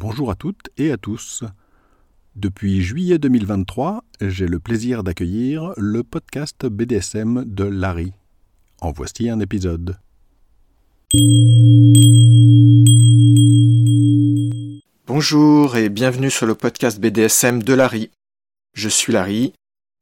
Bonjour 0.00 0.30
à 0.30 0.36
toutes 0.36 0.70
et 0.76 0.92
à 0.92 0.96
tous. 0.96 1.42
Depuis 2.36 2.82
juillet 2.82 3.18
2023, 3.18 4.04
j'ai 4.20 4.46
le 4.46 4.60
plaisir 4.60 5.02
d'accueillir 5.02 5.72
le 5.76 6.04
podcast 6.04 6.66
BDSM 6.66 7.44
de 7.44 7.64
Larry. 7.64 8.12
En 8.80 8.92
voici 8.92 9.28
un 9.28 9.40
épisode. 9.40 9.98
Bonjour 15.08 15.76
et 15.76 15.88
bienvenue 15.88 16.30
sur 16.30 16.46
le 16.46 16.54
podcast 16.54 17.00
BDSM 17.00 17.64
de 17.64 17.74
Larry. 17.74 18.12
Je 18.74 18.88
suis 18.88 19.12
Larry. 19.12 19.52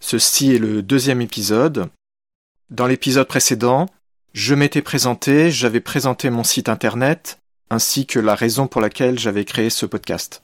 Ceci 0.03 0.53
est 0.53 0.59
le 0.59 0.83
deuxième 0.83 1.23
épisode. 1.23 1.89
Dans 2.69 2.87
l'épisode 2.87 3.27
précédent, 3.27 3.87
je 4.35 4.55
m'étais 4.55 4.83
présenté, 4.83 5.51
j'avais 5.51 5.81
présenté 5.81 6.29
mon 6.29 6.45
site 6.45 6.69
internet, 6.69 7.39
ainsi 7.71 8.07
que 8.07 8.19
la 8.19 8.35
raison 8.35 8.67
pour 8.67 8.81
laquelle 8.81 9.19
j'avais 9.19 9.45
créé 9.45 9.71
ce 9.71 9.87
podcast. 9.87 10.43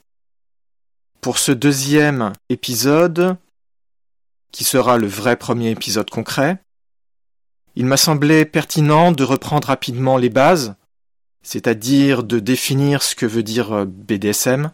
Pour 1.20 1.38
ce 1.38 1.52
deuxième 1.52 2.33
épisode, 2.48 3.37
qui 4.51 4.65
sera 4.65 4.98
le 4.98 5.06
vrai 5.06 5.37
premier 5.37 5.70
épisode 5.70 6.10
concret, 6.10 6.59
il 7.74 7.87
m'a 7.87 7.96
semblé 7.96 8.45
pertinent 8.45 9.12
de 9.12 9.24
reprendre 9.24 9.69
rapidement 9.69 10.19
les 10.19 10.29
bases, 10.29 10.74
c'est-à-dire 11.43 12.23
de 12.23 12.38
définir 12.38 13.02
ce 13.02 13.15
que 13.15 13.27
veut 13.27 13.43
dire 13.43 13.73
euh, 13.73 13.84
BDSM, 13.87 14.70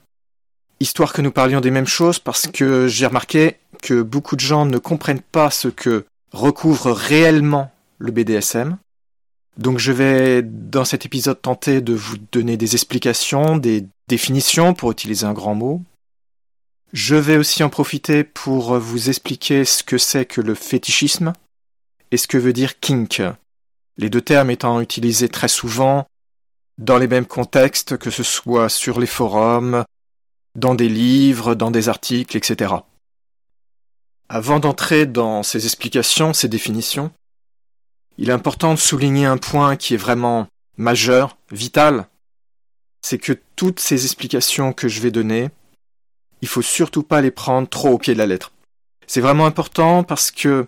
histoire 0.80 1.12
que 1.12 1.22
nous 1.22 1.30
parlions 1.30 1.60
des 1.60 1.70
mêmes 1.70 1.86
choses 1.86 2.19
parce 2.19 2.46
que 2.46 2.88
j'ai 2.88 3.06
remarqué 3.06 3.56
que 3.83 4.02
beaucoup 4.02 4.36
de 4.36 4.41
gens 4.41 4.66
ne 4.66 4.78
comprennent 4.78 5.20
pas 5.20 5.50
ce 5.50 5.69
que 5.69 6.05
recouvre 6.33 6.91
réellement 6.92 7.72
le 7.98 8.12
BDSM. 8.12 8.78
Donc 9.58 9.78
je 9.78 9.90
vais 9.90 10.42
dans 10.42 10.84
cet 10.84 11.04
épisode 11.04 11.42
tenter 11.42 11.80
de 11.80 11.92
vous 11.92 12.16
donner 12.30 12.56
des 12.56 12.74
explications, 12.74 13.56
des 13.56 13.84
définitions 14.06 14.72
pour 14.72 14.92
utiliser 14.92 15.26
un 15.26 15.32
grand 15.32 15.56
mot. 15.56 15.82
Je 16.92 17.16
vais 17.16 17.36
aussi 17.36 17.62
en 17.64 17.68
profiter 17.68 18.22
pour 18.22 18.78
vous 18.78 19.08
expliquer 19.08 19.64
ce 19.64 19.83
que 19.83 19.98
c'est 19.98 20.24
que 20.24 20.41
le 20.41 20.55
fétichisme 20.55 21.33
et 22.12 22.16
ce 22.16 22.28
que 22.28 22.38
veut 22.38 22.52
dire 22.52 22.78
kink. 22.78 23.20
Les 23.98 24.08
deux 24.08 24.20
termes 24.20 24.50
étant 24.50 24.80
utilisés 24.80 25.28
très 25.28 25.48
souvent 25.48 26.06
dans 26.78 26.96
les 26.96 27.08
mêmes 27.08 27.27
contextes, 27.27 27.98
que 27.98 28.11
ce 28.11 28.22
soit 28.22 28.68
sur 28.68 29.00
les 29.00 29.06
forums, 29.06 29.84
dans 30.55 30.77
des 30.77 30.88
livres, 30.88 31.56
dans 31.56 31.72
des 31.72 31.88
articles, 31.88 32.36
etc. 32.36 32.74
Avant 34.28 34.61
d'entrer 34.61 35.05
dans 35.05 35.42
ces 35.42 35.64
explications, 35.64 36.33
ces 36.33 36.48
définitions, 36.48 37.11
il 38.19 38.30
est 38.30 38.33
important 38.33 38.74
de 38.74 38.78
souligner 38.78 39.27
un 39.27 39.38
point 39.38 39.77
qui 39.77 39.94
est 39.94 39.98
vraiment 39.98 40.48
majeur, 40.77 41.38
vital, 41.50 42.08
c'est 43.00 43.19
que 43.19 43.33
toutes 43.56 43.80
ces 43.80 44.05
explications 44.05 44.72
que 44.72 44.88
je 44.88 45.00
vais 45.00 45.11
donner, 45.11 45.50
il 46.42 46.48
faut 46.48 46.62
surtout 46.62 47.02
pas 47.02 47.20
les 47.20 47.30
prendre 47.30 47.69
trop 47.69 47.91
au 47.91 47.98
pied 47.98 48.14
de 48.14 48.19
la 48.19 48.27
lettre. 48.27 48.52
C'est 49.06 49.20
vraiment 49.20 49.46
important 49.46 50.05
parce 50.05 50.30
que 50.30 50.66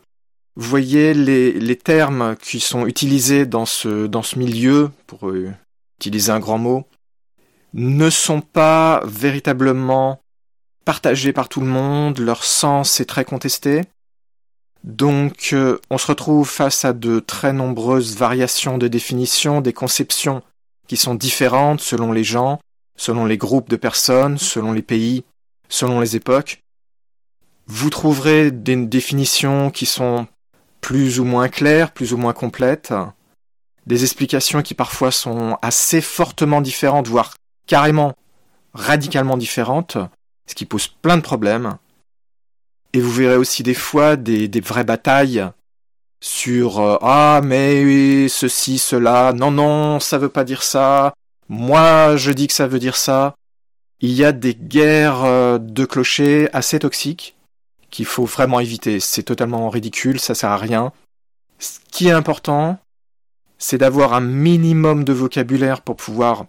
vous 0.56 0.69
voyez 0.69 1.15
les, 1.15 1.77
termes 1.77 2.37
qui 2.37 2.61
sont 2.61 2.87
utilisés 2.87 3.47
dans 3.47 3.67
ce, 3.67 4.06
dans 4.06 4.23
ce 4.23 4.39
milieu, 4.39 4.91
pour 5.06 5.28
euh, 5.28 5.53
utiliser 5.98 6.33
un 6.33 6.41
grand 6.41 6.59
mot, 6.59 6.87
ne 7.75 8.11
sont 8.11 8.41
pas 8.41 9.03
véritablement 9.05 10.21
partagés 10.84 11.33
par 11.33 11.48
tout 11.48 11.61
le 11.61 11.67
monde, 11.67 12.19
leur 12.19 12.45
sens 12.45 13.01
est 13.01 13.05
très 13.05 13.25
contesté. 13.25 13.83
Donc 14.84 15.50
euh, 15.53 15.78
on 15.91 15.98
se 15.98 16.06
retrouve 16.06 16.48
face 16.48 16.84
à 16.84 16.92
de 16.92 17.20
très 17.20 17.53
nombreuses 17.53 18.17
variations 18.17 18.78
de 18.78 18.89
définition, 18.89 19.61
des 19.61 19.72
conceptions 19.72 20.42
qui 20.89 20.97
sont 20.97 21.14
différentes 21.14 21.81
selon 21.81 22.12
les 22.12 22.25
gens, 22.25 22.61
selon 22.97 23.27
les 23.27 23.37
groupes 23.37 23.69
de 23.69 23.77
personnes, 23.77 24.39
selon 24.39 24.72
les 24.72 24.83
pays, 24.83 25.25
selon 25.69 26.00
les 26.00 26.17
époques. 26.17 26.62
Vous 27.67 27.91
trouverez 27.91 28.50
des 28.50 28.77
définitions 28.77 29.70
qui 29.70 29.87
sont 29.87 30.27
plus 30.81 31.20
ou 31.20 31.25
moins 31.25 31.48
claires, 31.48 31.93
plus 31.93 32.12
ou 32.12 32.16
moins 32.16 32.32
complètes, 32.32 32.93
des 33.87 34.03
explications 34.03 34.62
qui 34.62 34.75
parfois 34.75 35.10
sont 35.10 35.59
assez 35.62 36.00
fortement 36.00 36.60
différentes, 36.60 37.06
voire 37.06 37.34
carrément 37.66 38.15
radicalement 38.75 39.37
différentes, 39.37 39.99
ce 40.47 40.55
qui 40.55 40.65
pose 40.65 40.88
plein 40.88 41.16
de 41.16 41.22
problèmes. 41.22 41.76
Et 42.93 43.01
vous 43.01 43.11
verrez 43.11 43.37
aussi 43.37 43.62
des 43.62 43.75
fois 43.75 44.17
des, 44.17 44.49
des 44.49 44.61
vraies 44.61 44.84
batailles 44.84 45.49
sur 46.21 46.81
euh, 46.81 46.99
ah 47.01 47.41
mais 47.43 48.28
ceci 48.28 48.78
cela. 48.78 49.33
Non 49.33 49.51
non 49.51 50.01
ça 50.01 50.19
veut 50.19 50.28
pas 50.28 50.45
dire 50.45 50.62
ça. 50.62 51.15
Moi 51.49 52.17
je 52.17 52.31
dis 52.33 52.47
que 52.47 52.55
ça 52.55 52.67
veut 52.67 52.79
dire 52.79 52.97
ça 52.97 53.34
il 54.03 54.12
y 54.12 54.25
a 54.25 54.33
des 54.33 54.55
guerres 54.55 55.25
euh, 55.25 55.59
de 55.59 55.84
clochers 55.84 56.49
assez 56.53 56.79
toxiques 56.79 57.37
qu'il 57.91 58.06
faut 58.06 58.25
vraiment 58.25 58.61
éviter. 58.61 59.00
C'est 59.00 59.23
totalement 59.23 59.69
ridicule 59.69 60.21
ça 60.21 60.34
sert 60.34 60.50
à 60.50 60.56
rien. 60.56 60.93
Ce 61.59 61.79
qui 61.91 62.09
est 62.09 62.12
important 62.12 62.79
c'est 63.59 63.79
d'avoir 63.79 64.15
un 64.15 64.21
minimum 64.21 65.05
de 65.05 65.12
vocabulaire 65.12 65.83
pour 65.83 65.97
pouvoir 65.97 66.47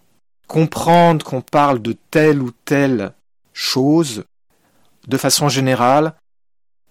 comprendre 0.48 1.26
qu'on 1.26 1.42
parle 1.42 1.82
de 1.82 1.96
telle 2.10 2.42
ou 2.42 2.52
telle 2.66 3.14
chose 3.54 4.24
de 5.08 5.18
façon 5.18 5.50
générale 5.50 6.14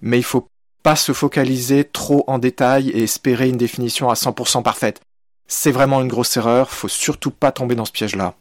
mais 0.01 0.19
il 0.19 0.25
faut 0.25 0.49
pas 0.83 0.97
se 0.97 1.13
focaliser 1.13 1.85
trop 1.85 2.25
en 2.27 2.39
détail 2.39 2.91
et 2.91 3.03
espérer 3.03 3.49
une 3.49 3.57
définition 3.57 4.11
à 4.11 4.15
100% 4.15 4.63
parfaite. 4.63 5.01
C'est 5.47 5.73
vraiment 5.73 6.01
une 6.01 6.09
grosse 6.09 6.37
erreur, 6.37 6.71
faut 6.71 6.89
surtout 6.89 7.31
pas 7.31 7.53
tomber 7.53 7.75
dans 7.75 7.85
ce 7.85 7.93
piège-là. 7.93 8.35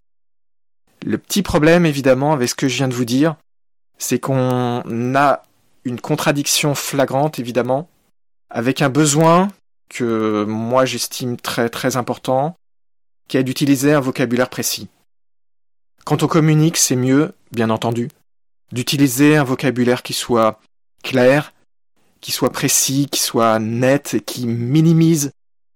Le 1.06 1.18
petit 1.18 1.42
problème, 1.42 1.86
évidemment, 1.86 2.34
avec 2.34 2.50
ce 2.50 2.56
que 2.56 2.68
je 2.68 2.78
viens 2.78 2.88
de 2.88 2.94
vous 2.94 3.06
dire, 3.06 3.36
c'est 3.98 4.20
qu'on 4.20 5.16
a 5.16 5.44
une 5.86 6.00
contradiction 6.00 6.76
flagrante, 6.76 7.40
évidemment, 7.40 7.90
avec 8.50 8.82
un 8.82 8.90
besoin 8.90 9.50
que 9.90 10.46
moi 10.48 10.86
j'estime 10.86 11.38
très 11.38 11.70
très 11.70 11.98
important, 11.98 12.56
qui 13.28 13.38
est 13.38 13.44
d'utiliser 13.44 13.94
un 13.94 14.00
vocabulaire 14.00 14.50
précis. 14.50 14.88
Quand 16.06 16.24
on 16.24 16.28
communique, 16.28 16.78
c'est 16.78 16.96
mieux, 16.96 17.34
bien 17.52 17.70
entendu, 17.70 18.10
d'utiliser 18.72 19.38
un 19.38 19.44
vocabulaire 19.44 20.04
qui 20.04 20.14
soit 20.14 20.60
clair, 21.10 21.54
qui 22.22 22.32
soit 22.32 22.52
précis, 22.52 23.08
qui 23.12 23.20
soit 23.20 23.58
net 23.58 24.14
et 24.14 24.22
qui 24.22 24.46
minimise 24.46 25.32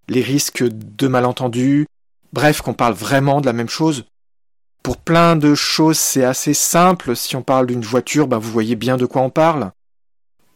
les 0.08 0.22
risques 0.22 0.64
de 0.64 1.08
malentendus. 1.08 1.88
Bref, 2.34 2.62
qu'on 2.62 2.76
parle 2.76 2.94
vraiment 2.94 3.42
de 3.42 3.48
la 3.48 3.54
même 3.54 3.70
chose. 3.70 4.06
Pour 4.84 4.98
plein 4.98 5.36
de 5.36 5.56
choses, 5.56 5.98
c'est 5.98 6.24
assez 6.24 6.54
simple. 6.54 7.16
Si 7.16 7.36
on 7.36 7.42
parle 7.42 7.66
d'une 7.66 7.82
voiture, 7.82 8.28
ben 8.28 8.38
vous 8.38 8.52
voyez 8.52 8.76
bien 8.76 8.96
de 8.96 9.08
quoi 9.08 9.24
on 9.24 9.32
parle. 9.32 9.72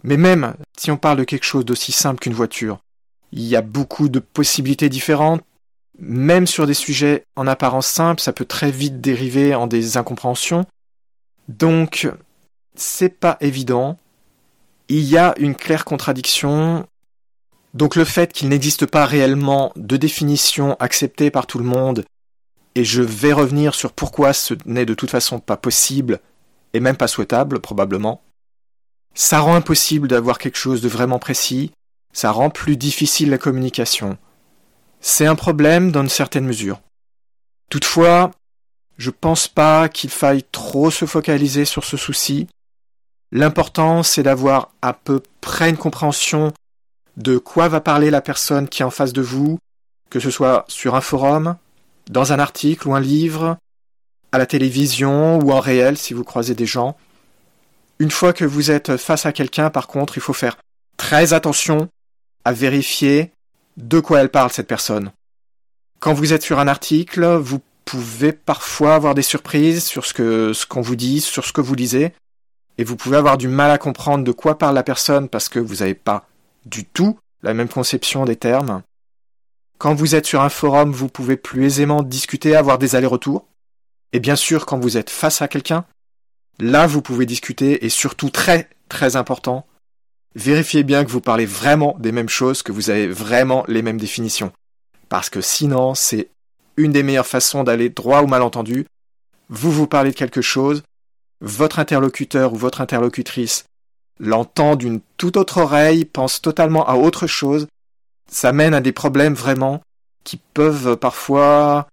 Mais 0.04 0.18
même 0.18 0.54
si 0.78 0.92
on 0.92 0.98
parle 0.98 1.18
de 1.18 1.24
quelque 1.24 1.46
chose 1.46 1.66
d'aussi 1.66 1.92
simple 1.92 2.20
qu'une 2.20 2.34
voiture, 2.34 2.78
il 3.32 3.42
y 3.44 3.56
a 3.56 3.62
beaucoup 3.62 4.10
de 4.10 4.20
possibilités 4.20 4.90
différentes. 4.90 5.42
Même 5.98 6.46
sur 6.46 6.68
des 6.68 6.76
sujets 6.76 7.24
en 7.36 7.48
apparence 7.48 7.88
simples, 7.88 8.22
ça 8.22 8.32
peut 8.32 8.46
très 8.46 8.70
vite 8.70 9.02
dériver 9.02 9.56
en 9.56 9.66
des 9.66 9.98
incompréhensions. 9.98 10.66
Donc, 11.48 12.08
c'est 12.76 13.20
pas 13.20 13.38
évident 13.42 13.98
il 14.90 15.03
y 15.03 15.18
a 15.18 15.34
une 15.38 15.56
claire 15.56 15.86
contradiction. 15.86 16.88
Donc 17.74 17.96
le 17.96 18.06
fait 18.06 18.34
qu'il 18.34 18.50
n'existe 18.50 18.86
pas 18.86 19.06
réellement 19.06 19.72
de 19.75 19.98
définition 19.98 20.75
acceptée 20.80 21.31
par 21.31 21.48
tout 21.48 21.59
le 21.59 21.66
monde, 21.66 22.06
et 22.75 22.84
je 22.84 23.02
vais 23.02 23.34
revenir 23.34 23.75
sur 23.75 23.92
pourquoi 23.92 24.34
ce 24.34 24.53
n'est 24.66 24.86
de 24.86 24.94
toute 24.94 25.12
façon 25.12 25.40
pas 25.40 25.58
possible, 25.58 26.20
et 26.74 26.80
même 26.80 26.98
pas 26.98 27.08
souhaitable 27.08 27.59
probablement, 27.59 28.22
ça 29.14 29.40
rend 29.40 29.56
impossible 29.56 30.08
d'avoir 30.08 30.38
quelque 30.38 30.58
chose 30.58 30.81
de 30.81 30.88
vraiment 30.88 31.19
précis, 31.19 31.72
ça 32.14 32.31
rend 32.31 32.50
plus 32.50 32.78
difficile 32.78 33.30
la 33.30 33.38
communication. 33.38 34.18
C'est 35.02 35.25
un 35.25 35.36
problème 35.36 35.92
dans 35.92 36.02
une 36.02 36.09
certaine 36.09 36.46
mesure. 36.46 36.81
Toutefois, 37.69 38.31
je 38.98 39.12
pense 39.12 39.48
pas 39.48 39.90
qu'il 39.90 40.09
faille 40.09 40.44
trop 40.52 40.90
se 40.92 41.06
focaliser 41.06 41.66
sur 41.66 41.84
ce 41.84 41.98
souci, 41.98 42.48
L'important, 43.31 44.03
c'est 44.03 44.24
d'avoir 44.24 44.71
à 44.81 44.94
peu 44.94 45.21
près 45.41 45.69
une 45.69 45.77
compréhension 45.77 46.53
de 47.18 47.38
quoi 47.38 47.68
va 47.68 47.81
parler 47.81 48.09
la 48.09 48.21
personne 48.21 48.69
qui 48.69 48.81
est 48.81 48.85
en 48.85 48.91
face 48.91 49.13
de 49.13 49.21
vous, 49.21 49.59
que 50.09 50.19
ce 50.19 50.29
soit 50.29 50.65
sur 50.68 50.95
un 50.95 51.01
forum, 51.01 51.57
dans 52.09 52.31
un 52.31 52.39
article 52.39 52.88
ou 52.88 52.95
un 52.95 53.00
livre, 53.00 53.57
à 54.31 54.38
la 54.38 54.45
télévision 54.45 55.39
ou 55.39 55.51
en 55.51 55.59
réel 55.59 55.97
si 55.97 56.13
vous 56.13 56.24
croisez 56.24 56.56
des 56.56 56.65
gens. 56.65 56.95
Une 58.00 58.12
fois 58.12 58.31
que 58.31 58.45
vous 58.45 58.71
êtes 58.71 58.97
face 58.97 59.25
à 59.25 59.33
quelqu'un, 59.33 59.69
par 59.69 59.88
contre, 59.88 60.18
il 60.18 60.21
faut 60.21 60.33
faire 60.33 60.57
très 60.95 61.33
attention 61.33 61.89
à 62.45 62.53
vérifier 62.53 63.31
de 63.75 64.00
quoi 64.00 64.21
elle 64.21 64.29
parle 64.29 64.51
cette 64.51 64.68
personne. 64.68 65.12
Quand 66.00 66.13
vous 66.13 66.31
êtes 66.31 66.44
sur 66.44 66.59
un 66.59 66.68
article, 66.68 67.25
vous 67.25 67.59
pouvez 67.83 68.31
parfois 68.31 68.95
avoir 68.95 69.15
des 69.15 69.21
surprises 69.21 69.83
sur 69.85 70.06
ce 70.06 70.65
qu'on 70.65 70.81
vous 70.81 70.95
dit, 70.95 71.19
sur 71.19 71.44
ce 71.44 71.51
que 71.51 71.62
vous 71.62 71.75
lisez 71.75 72.13
et 72.77 72.83
vous 72.83 72.95
pouvez 72.95 73.18
avoir 73.18 73.38
du 73.38 73.47
mal 73.47 73.71
à 73.71 73.77
comprendre 73.77 74.24
de 74.24 74.31
quoi 74.31 74.57
parle 74.57 74.75
la 74.75 74.83
personne 74.83 75.29
parce 75.29 75.50
que 75.50 75.59
vous 75.59 75.77
n'avez 75.77 75.95
pas 75.95 76.27
du 76.65 76.85
tout 76.85 77.18
la 77.44 77.53
même 77.53 77.69
conception 77.69 78.25
des 78.25 78.35
termes. 78.35 78.83
Quand 79.77 79.94
vous 79.94 80.15
êtes 80.15 80.25
sur 80.25 80.41
un 80.41 80.50
forum, 80.50 80.91
vous 80.91 81.07
pouvez 81.07 81.38
plus 81.38 81.65
aisément 81.65 82.01
discuter, 82.01 82.56
avoir 82.56 82.77
des 82.77 82.95
allers-retours. 82.95 83.47
Et 84.12 84.19
bien 84.19 84.35
sûr, 84.35 84.65
quand 84.65 84.79
vous 84.79 84.97
êtes 84.97 85.09
face 85.09 85.41
à 85.41 85.47
quelqu'un, 85.47 85.85
là 86.59 86.88
vous 86.88 87.01
pouvez 87.01 87.25
discuter 87.25 87.85
et 87.85 87.89
surtout 87.89 88.29
très 88.29 88.69
très 88.89 89.15
important, 89.15 89.68
vérifiez 90.35 90.83
bien 90.83 91.03
que 91.03 91.12
vous 91.12 91.21
parlez 91.21 91.45
vraiment 91.45 91.95
des 92.00 92.12
mêmes 92.12 92.29
choses, 92.29 92.63
que 92.63 92.71
vous 92.71 92.89
avez 92.89 93.07
vraiment 93.07 93.65
les 93.68 93.81
mêmes 93.81 94.00
définitions. 94.00 94.51
Parce 95.09 95.29
que 95.29 95.41
sinon, 95.41 95.94
c'est 95.94 96.29
une 96.77 96.91
des 96.91 97.03
meilleures 97.03 97.27
façons 97.27 97.63
d'aller 97.63 97.89
droit 97.89 98.21
au 98.21 98.27
malentendu. 98.27 98.85
Vous 99.50 99.71
vous 99.71 99.88
parlez 99.88 100.12
de 100.12 100.15
quelque 100.15 100.41
chose, 100.41 100.83
votre 101.42 101.80
interlocuteur 101.80 102.54
ou 102.54 102.56
votre 102.56 102.81
interlocutrice 102.81 103.66
l'entend 104.19 104.75
d'une 104.75 105.01
toute 105.18 105.38
autre 105.38 105.60
oreille, 105.60 106.06
pense 106.06 106.42
totalement 106.42 106.88
à 106.88 106.95
autre 106.95 107.28
chose, 107.28 107.68
ça 108.30 108.51
mène 108.51 108.74
à 108.74 108.81
des 108.81 108.92
problèmes 108.92 109.36
vraiment 109.36 109.81
qui 110.24 110.38
peuvent 110.54 110.98
parfois 110.98 111.88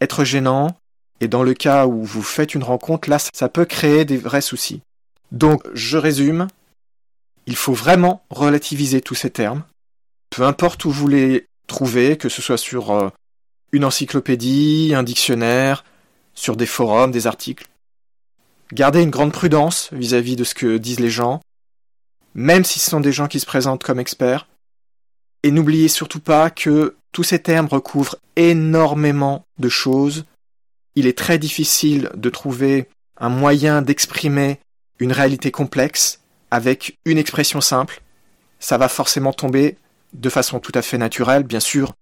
être 0.00 0.24
gênants, 0.24 0.76
et 1.20 1.28
dans 1.28 1.42
le 1.42 1.54
cas 1.54 1.86
où 1.86 2.04
vous 2.04 2.22
faites 2.22 2.54
une 2.54 2.64
rencontre, 2.64 3.08
là, 3.08 3.18
ça 3.18 3.48
peut 3.48 3.64
créer 3.64 4.04
des 4.04 4.16
vrais 4.16 4.40
soucis. 4.40 4.82
Donc, 5.30 5.62
je 5.72 5.96
résume, 5.96 6.48
il 7.46 7.56
faut 7.56 7.72
vraiment 7.72 8.24
relativiser 8.30 9.00
tous 9.00 9.14
ces 9.14 9.30
termes, 9.30 9.64
peu 10.30 10.42
importe 10.42 10.84
où 10.84 10.90
vous 10.90 11.08
les 11.08 11.46
trouvez, 11.66 12.16
que 12.16 12.28
ce 12.28 12.42
soit 12.42 12.58
sur 12.58 12.90
euh, 12.90 13.08
une 13.72 13.84
encyclopédie, 13.84 14.92
un 14.94 15.02
dictionnaire, 15.02 15.84
sur 16.34 16.56
des 16.56 16.66
forums, 16.66 17.10
des 17.10 17.26
articles. 17.26 17.66
Gardez 18.72 19.02
une 19.02 19.10
grande 19.10 19.32
prudence 19.32 19.90
vis-à-vis 19.92 20.34
de 20.34 20.44
ce 20.44 20.54
que 20.54 20.78
disent 20.78 21.00
les 21.00 21.10
gens, 21.10 21.42
même 22.34 22.64
si 22.64 22.78
ce 22.78 22.88
sont 22.88 23.00
des 23.00 23.12
gens 23.12 23.28
qui 23.28 23.38
se 23.38 23.44
présentent 23.44 23.84
comme 23.84 24.00
experts. 24.00 24.48
Et 25.42 25.50
n'oubliez 25.50 25.88
surtout 25.88 26.20
pas 26.20 26.48
que 26.48 26.96
tous 27.12 27.22
ces 27.22 27.38
termes 27.38 27.66
recouvrent 27.66 28.16
énormément 28.36 29.44
de 29.58 29.68
choses. 29.68 30.24
Il 30.94 31.06
est 31.06 31.18
très 31.18 31.38
difficile 31.38 32.08
de 32.14 32.30
trouver 32.30 32.88
un 33.18 33.28
moyen 33.28 33.82
d'exprimer 33.82 34.58
une 34.98 35.12
réalité 35.12 35.50
complexe 35.50 36.20
avec 36.50 36.98
une 37.04 37.18
expression 37.18 37.60
simple. 37.60 38.00
Ça 38.58 38.78
va 38.78 38.88
forcément 38.88 39.34
tomber 39.34 39.76
de 40.14 40.30
façon 40.30 40.60
tout 40.60 40.72
à 40.74 40.80
fait 40.80 40.96
naturelle, 40.96 41.42
bien 41.42 41.60
sûr, 41.60 41.92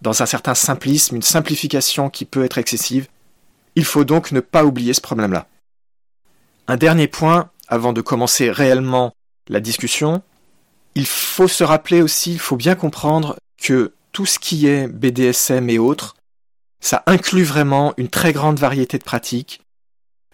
dans 0.00 0.22
un 0.22 0.26
certain 0.26 0.54
simplisme, 0.54 1.16
une 1.16 1.22
simplification 1.22 2.08
qui 2.08 2.24
peut 2.24 2.44
être 2.44 2.58
excessive. 2.58 3.08
Il 3.74 3.84
faut 3.84 4.04
donc 4.04 4.30
ne 4.30 4.40
pas 4.40 4.64
oublier 4.64 4.94
ce 4.94 5.00
problème-là. 5.00 5.48
Un 6.70 6.76
dernier 6.76 7.08
point, 7.08 7.50
avant 7.66 7.92
de 7.92 8.00
commencer 8.00 8.48
réellement 8.48 9.12
la 9.48 9.58
discussion, 9.58 10.22
il 10.94 11.04
faut 11.04 11.48
se 11.48 11.64
rappeler 11.64 12.00
aussi, 12.00 12.34
il 12.34 12.38
faut 12.38 12.54
bien 12.54 12.76
comprendre 12.76 13.34
que 13.60 13.92
tout 14.12 14.24
ce 14.24 14.38
qui 14.38 14.68
est 14.68 14.86
BDSM 14.86 15.68
et 15.68 15.80
autres, 15.80 16.14
ça 16.78 17.02
inclut 17.06 17.42
vraiment 17.42 17.92
une 17.96 18.06
très 18.06 18.32
grande 18.32 18.60
variété 18.60 18.98
de 18.98 19.02
pratiques, 19.02 19.62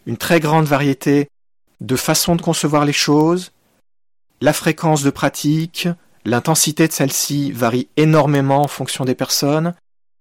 une 0.04 0.18
très 0.18 0.38
grande 0.38 0.66
variété 0.66 1.28
de 1.80 1.96
façons 1.96 2.36
de 2.36 2.42
concevoir 2.42 2.84
les 2.84 2.92
choses, 2.92 3.52
la 4.42 4.52
fréquence 4.52 5.02
de 5.02 5.08
pratique, 5.08 5.88
l'intensité 6.26 6.86
de 6.86 6.92
celle-ci 6.92 7.50
varie 7.50 7.88
énormément 7.96 8.60
en 8.60 8.68
fonction 8.68 9.06
des 9.06 9.14
personnes. 9.14 9.72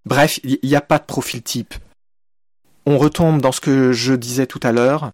Bref, 0.06 0.39
il 0.45 0.59
n'y 0.63 0.77
a 0.77 0.81
pas 0.81 0.97
de 0.97 1.03
profil 1.03 1.44
type. 1.44 1.73
On 2.85 2.97
retombe 2.97 3.41
dans 3.41 3.51
ce 3.51 3.59
que 3.59 3.91
je 3.91 4.13
disais 4.13 4.47
tout 4.47 4.61
à 4.63 4.71
l'heure. 4.71 5.11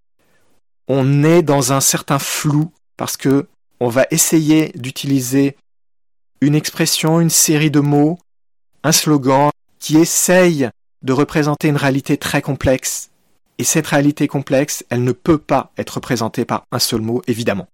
On 0.94 1.24
est 1.24 1.42
dans 1.42 1.72
un 1.72 1.80
certain 1.80 2.20
flou 2.20 2.74
parce 2.98 3.16
que 3.16 3.48
on 3.80 3.88
va 3.88 4.06
essayer 4.12 4.74
d'utiliser 4.76 5.56
une 6.42 6.54
expression, 6.54 7.22
une 7.22 7.30
série 7.30 7.72
de 7.72 7.80
mots, 7.80 8.20
un 8.84 8.92
slogan 8.92 9.52
qui 9.80 9.96
essaye 9.96 10.70
de 11.02 11.14
représenter 11.14 11.70
une 11.70 11.78
réalité 11.78 12.18
très 12.18 12.42
complexe. 12.42 13.10
Et 13.58 13.64
cette 13.64 13.88
réalité 13.88 14.28
complexe, 14.28 14.84
elle 14.90 15.06
ne 15.06 15.14
peut 15.14 15.38
pas 15.38 15.72
être 15.78 15.92
représentée 15.92 16.44
par 16.44 16.66
un 16.74 16.80
seul 16.80 17.00
mot, 17.00 17.22
évidemment. 17.26 17.70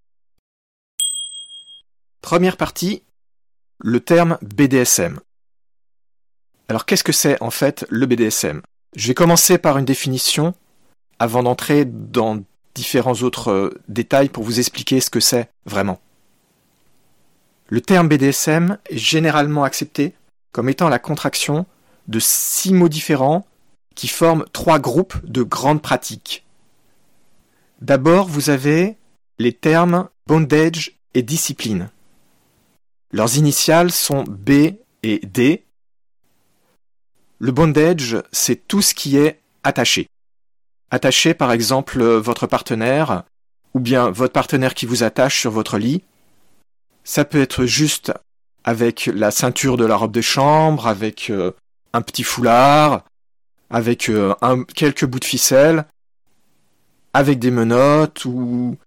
Première 2.22 2.56
partie, 2.56 3.02
le 3.80 4.00
terme 4.00 4.38
BDSM. 4.44 5.20
Alors 6.70 6.86
qu'est-ce 6.86 7.04
que 7.04 7.14
c'est 7.14 7.42
en 7.42 7.50
fait 7.50 7.84
le 7.90 8.06
BDSM 8.06 8.62
Je 8.96 9.08
vais 9.08 9.16
commencer 9.16 9.58
par 9.58 9.80
une 9.80 9.86
définition 9.86 10.54
avant 11.18 11.42
d'entrer 11.42 11.84
dans 11.84 12.44
différents 12.78 13.22
autres 13.24 13.52
euh, 13.52 13.82
détails 13.90 14.30
pour 14.30 14.44
vous 14.44 14.60
expliquer 14.60 15.02
ce 15.02 15.10
que 15.10 15.20
c'est 15.20 15.50
vraiment. 15.66 16.00
Le 17.68 17.82
terme 17.82 18.08
BDSM 18.08 18.78
est 18.90 18.98
généralement 18.98 19.64
accepté 19.64 20.14
comme 20.54 20.70
étant 20.70 20.88
la 20.88 21.00
contraction 21.00 21.66
de 22.08 22.20
six 22.20 22.74
mots 22.74 22.88
différents 22.88 23.46
qui 23.96 24.08
forment 24.08 24.46
trois 24.54 24.80
groupes 24.80 25.18
de 25.26 25.44
grandes 25.44 25.82
pratiques. 25.82 26.46
D'abord, 27.82 28.28
vous 28.28 28.50
avez 28.50 28.96
les 29.40 29.54
termes 29.54 30.08
bondage 30.28 31.00
et 31.14 31.24
discipline. 31.24 31.90
Leurs 33.12 33.38
initiales 33.38 33.92
sont 33.92 34.24
B 34.24 34.76
et 35.04 35.20
D. 35.26 35.66
Le 37.40 37.52
bondage, 37.52 38.18
c'est 38.32 38.68
tout 38.68 38.82
ce 38.82 38.94
qui 38.94 39.18
est 39.18 39.42
attaché. 39.64 40.08
Attacher 40.90 41.34
par 41.34 41.52
exemple 41.52 42.02
votre 42.04 42.48
partenaire, 42.48 43.24
ou 43.74 43.80
bien 43.80 44.10
votre 44.10 44.34
partenaire 44.34 44.74
qui 44.74 44.86
vous 44.86 45.04
attache 45.04 45.40
sur 45.40 45.52
votre 45.52 45.78
lit. 45.78 46.04
Ça 47.04 47.26
peut 47.26 47.42
être 47.42 47.66
juste 47.66 48.14
avec 48.64 49.10
la 49.14 49.32
ceinture 49.32 49.78
de 49.78 49.86
la 49.86 49.96
robe 49.96 50.12
de 50.12 50.22
chambre, 50.22 50.88
avec 50.88 51.30
euh, 51.30 51.52
un 51.94 52.02
petit 52.02 52.24
foulard, 52.24 53.04
avec 53.70 54.10
euh, 54.10 54.34
quelques 54.76 55.06
bouts 55.06 55.20
de 55.20 55.26
ficelle, 55.26 55.86
avec 57.14 57.40
des 57.40 57.52
menottes 57.52 58.26
ou 58.26 58.78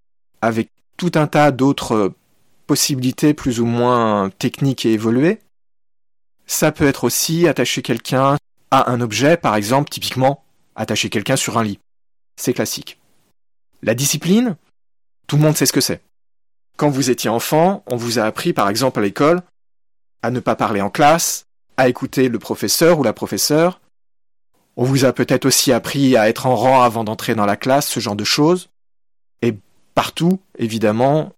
avec 0.42 0.70
tout 0.96 1.12
un 1.14 1.26
tas 1.26 1.50
d'autres 1.50 2.12
possibilités 2.66 3.32
plus 3.34 3.60
ou 3.60 3.66
moins 3.66 4.30
techniques 4.38 4.86
et 4.86 4.92
évoluées. 4.92 5.40
Ça 6.46 6.72
peut 6.72 6.86
être 6.86 7.04
aussi 7.04 7.46
attacher 7.46 7.82
quelqu'un 7.82 8.36
à 8.70 8.90
un 8.90 9.00
objet, 9.00 9.36
par 9.36 9.54
exemple, 9.54 9.88
typiquement 9.88 10.44
attacher 10.76 11.10
quelqu'un 11.10 11.36
sur 11.36 11.58
un 11.58 11.64
lit 11.64 11.78
c'est 12.36 12.54
classique. 12.54 12.98
La 13.82 13.94
discipline, 13.94 14.56
tout 15.26 15.36
le 15.36 15.42
monde 15.42 15.56
sait 15.56 15.66
ce 15.66 15.72
que 15.72 15.80
c'est. 15.80 16.02
Quand 16.76 16.90
vous 16.90 17.10
étiez 17.10 17.30
enfant, 17.30 17.84
on 17.86 17.96
vous 17.96 18.18
a 18.18 18.22
appris, 18.22 18.52
par 18.52 18.68
exemple 18.68 19.00
à 19.00 19.02
l'école, 19.02 19.42
à 20.22 20.30
ne 20.30 20.40
pas 20.40 20.56
parler 20.56 20.80
en 20.80 20.90
classe, 20.90 21.46
à 21.76 21.88
écouter 21.88 22.28
le 22.28 22.38
professeur 22.38 22.98
ou 22.98 23.02
la 23.02 23.12
professeure. 23.12 23.80
On 24.76 24.84
vous 24.84 25.04
a 25.04 25.12
peut-être 25.12 25.46
aussi 25.46 25.72
appris 25.72 26.16
à 26.16 26.28
être 26.28 26.46
en 26.46 26.56
rang 26.56 26.82
avant 26.82 27.04
d'entrer 27.04 27.34
dans 27.34 27.46
la 27.46 27.56
classe, 27.56 27.88
ce 27.88 28.00
genre 28.00 28.16
de 28.16 28.24
choses. 28.24 28.70
Et 29.42 29.54
partout, 29.94 30.40
évidemment, 30.58 31.32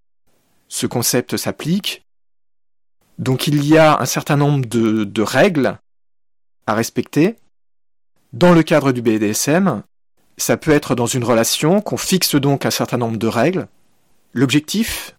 ce 0.69 0.87
concept 0.87 1.37
s'applique. 1.37 2.05
Donc 3.19 3.47
il 3.47 3.65
y 3.65 3.77
a 3.79 4.01
un 4.01 4.07
certain 4.07 4.37
nombre 4.37 4.67
de, 4.67 5.23
règles 5.23 5.79
à 6.67 6.75
respecter. 6.75 7.37
Dans 8.33 8.55
le 8.55 8.63
cadre 8.63 8.93
du 8.93 9.03
BDSM, 9.03 9.83
ça 10.43 10.57
peut 10.57 10.73
être 10.73 10.97
dans 10.97 11.07
une 11.07 11.23
relation 11.23 11.81
qu'on 11.81 11.97
fixe 11.97 12.35
donc 12.35 12.67
un 12.67 12.71
certain 12.71 12.99
nombre 12.99 13.17
de 13.17 13.29
règles. 13.29 13.69
L'objectif 14.33 15.17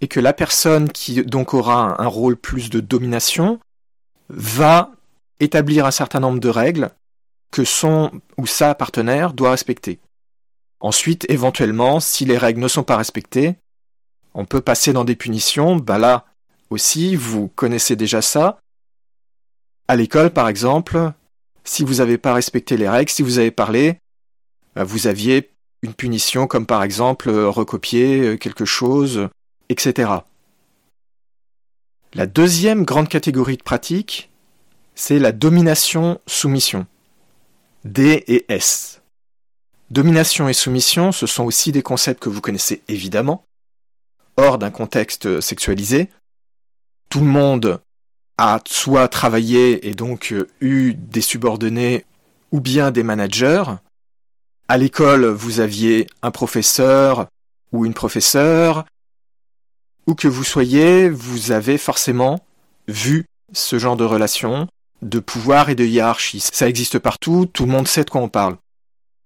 est 0.00 0.08
que 0.08 0.18
la 0.18 0.32
personne 0.32 0.90
qui 0.90 1.22
donc 1.22 1.54
aura 1.54 2.02
un 2.02 2.06
rôle 2.08 2.36
plus 2.36 2.70
de 2.70 2.80
domination 2.80 3.60
va 4.28 4.90
établir 5.38 5.86
un 5.86 5.92
certain 5.92 6.18
nombre 6.18 6.40
de 6.40 6.48
règles 6.48 6.90
que 7.52 7.64
son 7.64 8.10
ou 8.36 8.48
sa 8.48 8.74
partenaire 8.74 9.32
doit 9.32 9.52
respecter. 9.52 10.00
Ensuite, 10.80 11.24
éventuellement, 11.30 12.00
si 12.00 12.24
les 12.24 12.36
règles 12.36 12.60
ne 12.60 12.68
sont 12.68 12.82
pas 12.82 12.96
respectées, 12.96 13.54
on 14.34 14.44
peut 14.44 14.60
passer 14.60 14.92
dans 14.92 15.04
des 15.04 15.14
punitions. 15.14 15.76
Bah 15.76 15.98
là 15.98 16.24
aussi, 16.70 17.14
vous 17.14 17.46
connaissez 17.46 17.94
déjà 17.94 18.22
ça. 18.22 18.58
À 19.86 19.94
l'école, 19.94 20.30
par 20.30 20.48
exemple, 20.48 21.12
si 21.62 21.84
vous 21.84 21.94
n'avez 21.94 22.18
pas 22.18 22.34
respecté 22.34 22.76
les 22.76 22.88
règles, 22.88 23.10
si 23.10 23.22
vous 23.22 23.38
avez 23.38 23.52
parlé, 23.52 24.00
vous 24.76 25.06
aviez 25.06 25.50
une 25.82 25.94
punition 25.94 26.46
comme 26.46 26.66
par 26.66 26.82
exemple 26.82 27.28
euh, 27.28 27.48
recopier 27.48 28.20
euh, 28.20 28.36
quelque 28.36 28.64
chose, 28.64 29.28
etc. 29.68 30.10
La 32.14 32.26
deuxième 32.26 32.84
grande 32.84 33.08
catégorie 33.08 33.56
de 33.56 33.62
pratique, 33.62 34.30
c'est 34.94 35.18
la 35.18 35.32
domination-soumission. 35.32 36.86
D 37.84 38.24
et 38.26 38.46
S. 38.48 39.02
Domination 39.90 40.48
et 40.48 40.54
soumission, 40.54 41.12
ce 41.12 41.26
sont 41.26 41.44
aussi 41.44 41.70
des 41.70 41.82
concepts 41.82 42.22
que 42.22 42.30
vous 42.30 42.40
connaissez 42.40 42.82
évidemment. 42.88 43.44
Hors 44.36 44.58
d'un 44.58 44.70
contexte 44.70 45.40
sexualisé, 45.40 46.08
tout 47.10 47.20
le 47.20 47.26
monde 47.26 47.80
a 48.38 48.60
soit 48.66 49.08
travaillé 49.08 49.86
et 49.86 49.94
donc 49.94 50.34
eu 50.60 50.94
des 50.94 51.20
subordonnés 51.20 52.04
ou 52.50 52.60
bien 52.60 52.90
des 52.90 53.02
managers, 53.02 53.64
à 54.68 54.78
l'école, 54.78 55.26
vous 55.26 55.60
aviez 55.60 56.06
un 56.22 56.30
professeur 56.30 57.26
ou 57.72 57.86
une 57.86 57.94
professeure, 57.94 58.84
où 60.06 60.14
que 60.14 60.28
vous 60.28 60.44
soyez, 60.44 61.08
vous 61.08 61.50
avez 61.52 61.78
forcément 61.78 62.40
vu 62.88 63.26
ce 63.52 63.78
genre 63.78 63.96
de 63.96 64.04
relation, 64.04 64.68
de 65.02 65.18
pouvoir 65.18 65.68
et 65.70 65.74
de 65.74 65.84
hiérarchie. 65.84 66.40
Ça 66.40 66.68
existe 66.68 66.98
partout, 66.98 67.46
tout 67.46 67.66
le 67.66 67.72
monde 67.72 67.88
sait 67.88 68.04
de 68.04 68.10
quoi 68.10 68.20
on 68.20 68.28
parle. 68.28 68.56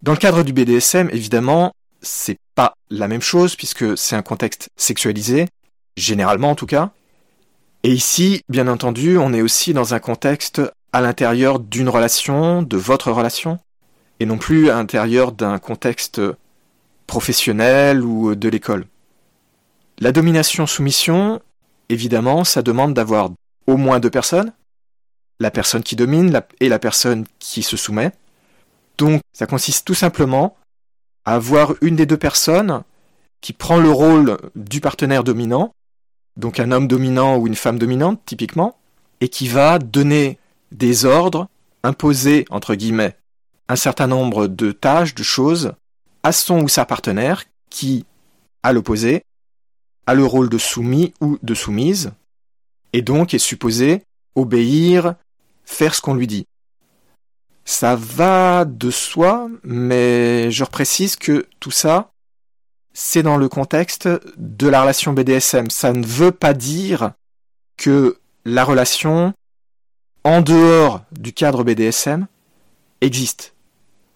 Dans 0.03 0.13
le 0.13 0.19
cadre 0.19 0.43
du 0.43 0.53
BDSM, 0.53 1.09
évidemment, 1.13 1.73
c'est 2.01 2.39
pas 2.55 2.75
la 2.91 3.09
même 3.09 3.23
chose 3.23 3.57
puisque 3.57 3.97
c'est 3.97 4.17
un 4.17 4.23
contexte 4.23 4.69
sexualisé, 4.77 5.47
généralement 5.97 6.51
en 6.51 6.55
tout 6.55 6.67
cas. 6.67 6.91
Et 7.83 7.93
ici, 7.93 8.43
bien 8.49 8.69
entendu, 8.69 9.19
on 9.19 9.33
est 9.33 9.43
aussi 9.43 9.73
dans 9.73 9.95
un 9.95 9.99
contexte 9.99 10.63
à 10.93 11.01
l'intérieur 11.01 11.59
d'une 11.59 11.89
relation, 11.89 12.63
de 12.63 12.77
votre 12.77 13.11
relation, 13.13 13.59
et 14.21 14.27
non 14.27 14.39
plus 14.39 14.71
à 14.71 14.75
l'intérieur 14.75 15.33
d'un 15.33 15.59
contexte 15.59 16.21
professionnel 17.07 18.05
ou 18.05 18.35
de 18.35 18.49
l'école. 18.49 18.87
La 19.99 20.13
domination-soumission, 20.13 21.41
évidemment, 21.89 22.45
ça 22.45 22.63
demande 22.63 22.95
d'avoir 22.95 23.31
au 23.67 23.77
moins 23.77 24.01
deux 24.01 24.11
personnes, 24.11 24.53
la 25.41 25.51
personne 25.51 25.83
qui 25.83 25.97
domine 25.97 26.41
et 26.61 26.69
la 26.69 26.79
personne 26.79 27.27
qui 27.39 27.63
se 27.63 27.77
soumet. 27.77 28.13
Donc, 28.97 29.21
ça 29.33 29.47
consiste 29.47 29.87
tout 29.87 29.95
simplement 29.95 30.57
à 31.25 31.35
avoir 31.35 31.75
une 31.81 31.97
des 31.97 32.07
deux 32.07 32.17
personnes 32.17 32.83
qui 33.41 33.53
prend 33.53 33.79
le 33.79 33.91
rôle 33.91 34.39
du 34.57 34.81
partenaire 34.81 35.25
dominant, 35.25 35.73
donc 36.37 36.61
un 36.61 36.73
homme 36.73 36.89
dominant 36.89 37.37
ou 37.37 37.47
une 37.47 37.55
femme 37.55 37.79
dominante 37.79 38.21
typiquement, 38.25 38.77
et 39.21 39.29
qui 39.29 39.49
va 39.49 39.79
donner 39.79 40.39
des 40.73 41.05
ordres, 41.05 41.49
imposer, 41.83 42.45
entre 42.51 42.75
guillemets, 42.75 43.17
un 43.69 43.77
certain 43.77 44.07
nombre 44.07 44.47
de 44.47 44.73
tâches, 44.73 45.15
de 45.15 45.23
choses, 45.23 45.73
à 46.23 46.33
son 46.33 46.63
ou 46.63 46.69
sa 46.69 46.85
partenaire, 46.85 47.45
qui, 47.71 48.05
à 48.63 48.73
l'opposé, 48.73 49.23
a 50.07 50.15
le 50.15 50.25
rôle 50.25 50.49
de 50.49 50.59
soumis 50.59 51.13
ou 51.21 51.39
de 51.43 51.55
soumise, 51.55 52.13
et 52.93 53.03
donc 53.03 53.35
est 53.35 53.39
supposé 53.39 54.03
obéir, 54.35 55.15
faire 55.65 55.95
ce 55.95 56.01
qu'on 56.01 56.15
lui 56.15 56.27
dit. 56.27 56.47
Ça 57.65 57.97
va 57.97 58.65
de 58.65 58.91
soi, 58.91 59.49
mais 59.63 60.51
je 60.51 60.65
reprécise 60.65 61.17
que 61.17 61.47
tout 61.61 61.71
ça, 61.71 62.11
c'est 62.95 63.23
dans 63.23 63.37
le 63.37 63.49
contexte 63.49 64.09
de 64.39 64.67
la 64.67 64.81
relation 64.81 65.13
BDSM. 65.13 65.69
Ça 65.69 65.93
ne 65.93 66.05
veut 66.05 66.33
pas 66.33 66.55
dire 66.55 67.13
que 67.77 68.19
la 68.47 68.65
relation, 68.65 69.35
en 70.25 70.41
dehors 70.41 71.03
du 71.13 71.35
cadre 71.35 71.63
BDSM, 71.63 72.27
existe. 73.03 73.55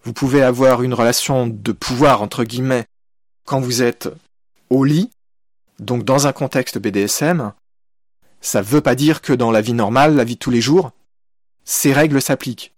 Vous 0.03 0.13
pouvez 0.13 0.41
avoir 0.41 0.83
une 0.83 0.93
relation 0.93 1.47
de 1.47 1.71
pouvoir, 1.71 2.21
entre 2.21 2.43
guillemets, 2.43 2.85
quand 3.45 3.61
vous 3.61 3.81
êtes 3.81 4.09
au 4.69 4.83
lit, 4.83 5.09
donc 5.79 6.03
dans 6.03 6.27
un 6.27 6.33
contexte 6.33 6.77
BDSM, 6.77 7.53
ça 8.41 8.59
ne 8.59 8.65
veut 8.65 8.81
pas 8.81 8.95
dire 8.95 9.21
que 9.21 9.33
dans 9.33 9.51
la 9.51 9.61
vie 9.61 9.73
normale, 9.73 10.15
la 10.15 10.25
vie 10.25 10.35
de 10.35 10.39
tous 10.39 10.51
les 10.51 10.61
jours, 10.61 10.91
ces 11.63 11.93
règles 11.93 12.21
s'appliquent. 12.21 12.73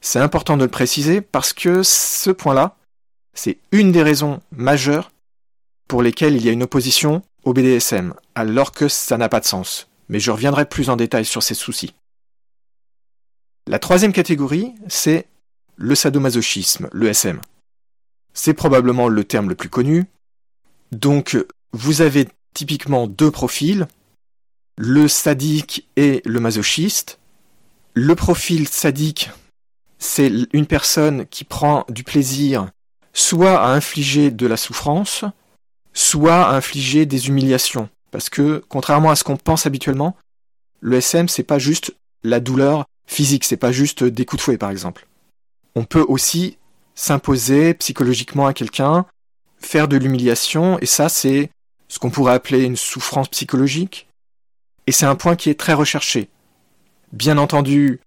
C'est 0.00 0.20
important 0.20 0.56
de 0.56 0.64
le 0.64 0.70
préciser 0.70 1.20
parce 1.20 1.52
que 1.52 1.82
ce 1.82 2.30
point-là, 2.30 2.76
c'est 3.34 3.58
une 3.72 3.90
des 3.90 4.02
raisons 4.02 4.40
majeures 4.52 5.10
pour 5.88 6.02
lesquelles 6.02 6.36
il 6.36 6.44
y 6.44 6.48
a 6.48 6.52
une 6.52 6.62
opposition 6.62 7.22
au 7.42 7.52
BDSM, 7.52 8.14
alors 8.34 8.72
que 8.72 8.88
ça 8.88 9.18
n'a 9.18 9.28
pas 9.28 9.40
de 9.40 9.46
sens. 9.46 9.88
Mais 10.08 10.20
je 10.20 10.30
reviendrai 10.30 10.66
plus 10.66 10.90
en 10.90 10.96
détail 10.96 11.24
sur 11.24 11.42
ces 11.42 11.54
soucis. 11.54 11.94
La 13.66 13.80
troisième 13.80 14.12
catégorie, 14.12 14.74
c'est 14.86 15.26
le 15.76 15.94
sadomasochisme, 15.94 16.88
le 16.92 17.08
SM. 17.08 17.40
C'est 18.34 18.54
probablement 18.54 19.08
le 19.08 19.24
terme 19.24 19.48
le 19.48 19.54
plus 19.54 19.68
connu. 19.68 20.06
Donc, 20.92 21.36
vous 21.72 22.00
avez 22.00 22.28
typiquement 22.54 23.06
deux 23.06 23.30
profils, 23.30 23.86
le 24.76 25.08
sadique 25.08 25.88
et 25.96 26.22
le 26.24 26.40
masochiste. 26.40 27.18
Le 27.94 28.14
profil 28.14 28.68
sadique, 28.68 29.30
c'est 29.98 30.30
une 30.52 30.66
personne 30.66 31.26
qui 31.26 31.44
prend 31.44 31.84
du 31.88 32.04
plaisir 32.04 32.70
soit 33.12 33.58
à 33.58 33.72
infliger 33.72 34.30
de 34.30 34.46
la 34.46 34.58
souffrance, 34.58 35.24
soit 35.94 36.48
à 36.48 36.54
infliger 36.54 37.06
des 37.06 37.28
humiliations. 37.28 37.88
Parce 38.10 38.28
que, 38.28 38.62
contrairement 38.68 39.10
à 39.10 39.16
ce 39.16 39.24
qu'on 39.24 39.38
pense 39.38 39.64
habituellement, 39.64 40.16
le 40.80 40.98
SM, 40.98 41.26
c'est 41.28 41.42
pas 41.42 41.58
juste 41.58 41.96
la 42.22 42.40
douleur 42.40 42.84
physique, 43.06 43.44
c'est 43.44 43.56
pas 43.56 43.72
juste 43.72 44.04
des 44.04 44.26
coups 44.26 44.40
de 44.40 44.42
fouet, 44.42 44.58
par 44.58 44.70
exemple. 44.70 45.06
On 45.76 45.84
peut 45.84 46.04
aussi 46.08 46.56
s'imposer 46.94 47.74
psychologiquement 47.74 48.46
à 48.46 48.54
quelqu'un, 48.54 49.04
faire 49.58 49.88
de 49.88 49.98
l'humiliation, 49.98 50.78
et 50.80 50.86
ça, 50.86 51.10
c'est 51.10 51.50
ce 51.88 51.98
qu'on 51.98 52.10
pourrait 52.10 52.32
appeler 52.32 52.64
une 52.64 52.76
souffrance 52.76 53.28
psychologique, 53.28 54.08
et 54.86 54.92
c'est 54.92 55.04
un 55.06 55.16
point 55.16 55.36
qui 55.36 55.50
est 55.50 55.60
très 55.60 55.74
recherché. 55.74 56.30
Bien 57.12 57.36
entendu, 57.36 58.00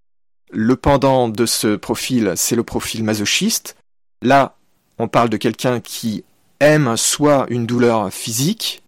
le 0.51 0.75
pendant 0.75 1.29
de 1.29 1.45
ce 1.45 1.75
profil, 1.75 2.33
c'est 2.35 2.55
le 2.55 2.63
profil 2.63 3.03
masochiste. 3.03 3.77
Là, 4.23 4.55
on 4.97 5.07
parle 5.07 5.29
de 5.29 5.37
quelqu'un 5.37 5.79
qui 5.79 6.23
aime 6.59 6.97
soit 6.97 7.45
une 7.49 7.67
douleur 7.67 8.11
physique, 8.11 8.81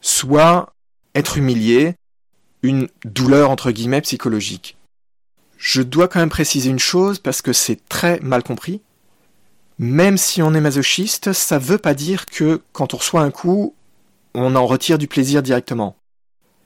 soit 0.00 0.72
être 1.14 1.38
humilié, 1.38 1.94
une 2.62 2.88
douleur 3.04 3.50
entre 3.50 3.70
guillemets 3.70 4.00
psychologique. 4.00 4.76
Je 5.58 5.82
dois 5.82 6.06
quand 6.06 6.20
même 6.20 6.30
préciser 6.30 6.70
une 6.70 6.78
chose 6.78 7.18
parce 7.18 7.42
que 7.42 7.52
c'est 7.52 7.88
très 7.88 8.20
mal 8.20 8.44
compris. 8.44 8.80
Même 9.78 10.16
si 10.16 10.40
on 10.40 10.54
est 10.54 10.60
masochiste, 10.60 11.32
ça 11.32 11.58
ne 11.58 11.64
veut 11.64 11.78
pas 11.78 11.94
dire 11.94 12.26
que 12.26 12.62
quand 12.72 12.94
on 12.94 12.96
reçoit 12.96 13.22
un 13.22 13.32
coup, 13.32 13.74
on 14.34 14.54
en 14.54 14.66
retire 14.66 14.98
du 14.98 15.08
plaisir 15.08 15.42
directement. 15.42 15.96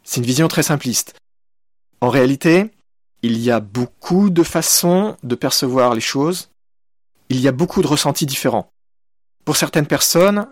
C'est 0.05 0.21
une 0.21 0.27
vision 0.27 0.47
très 0.47 0.63
simpliste. 0.63 1.15
En 2.01 2.11
réalité, 2.11 2.71
il 3.23 3.39
y 3.39 3.51
a 3.51 3.61
beaucoup 3.61 4.29
de 4.29 4.43
façons 4.43 5.17
de 5.23 5.35
percevoir 5.35 5.95
les 5.95 6.01
choses, 6.01 6.51
il 7.29 7.41
y 7.41 7.49
a 7.49 7.53
beaucoup 7.53 7.81
de 7.81 7.87
ressentis 7.87 8.27
différents. 8.27 8.71
Pour 9.45 9.57
certaines 9.57 9.87
personnes, 9.87 10.49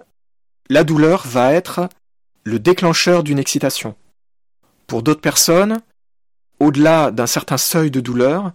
la 0.70 0.84
douleur 0.84 1.26
va 1.26 1.52
être 1.52 1.88
le 2.44 2.58
déclencheur 2.58 3.22
d'une 3.22 3.38
excitation. 3.38 3.96
Pour 4.86 5.02
d'autres 5.02 5.20
personnes, 5.20 5.80
au-delà 6.60 7.10
d'un 7.10 7.26
certain 7.26 7.56
seuil 7.56 7.90
de 7.90 8.00
douleur, 8.00 8.52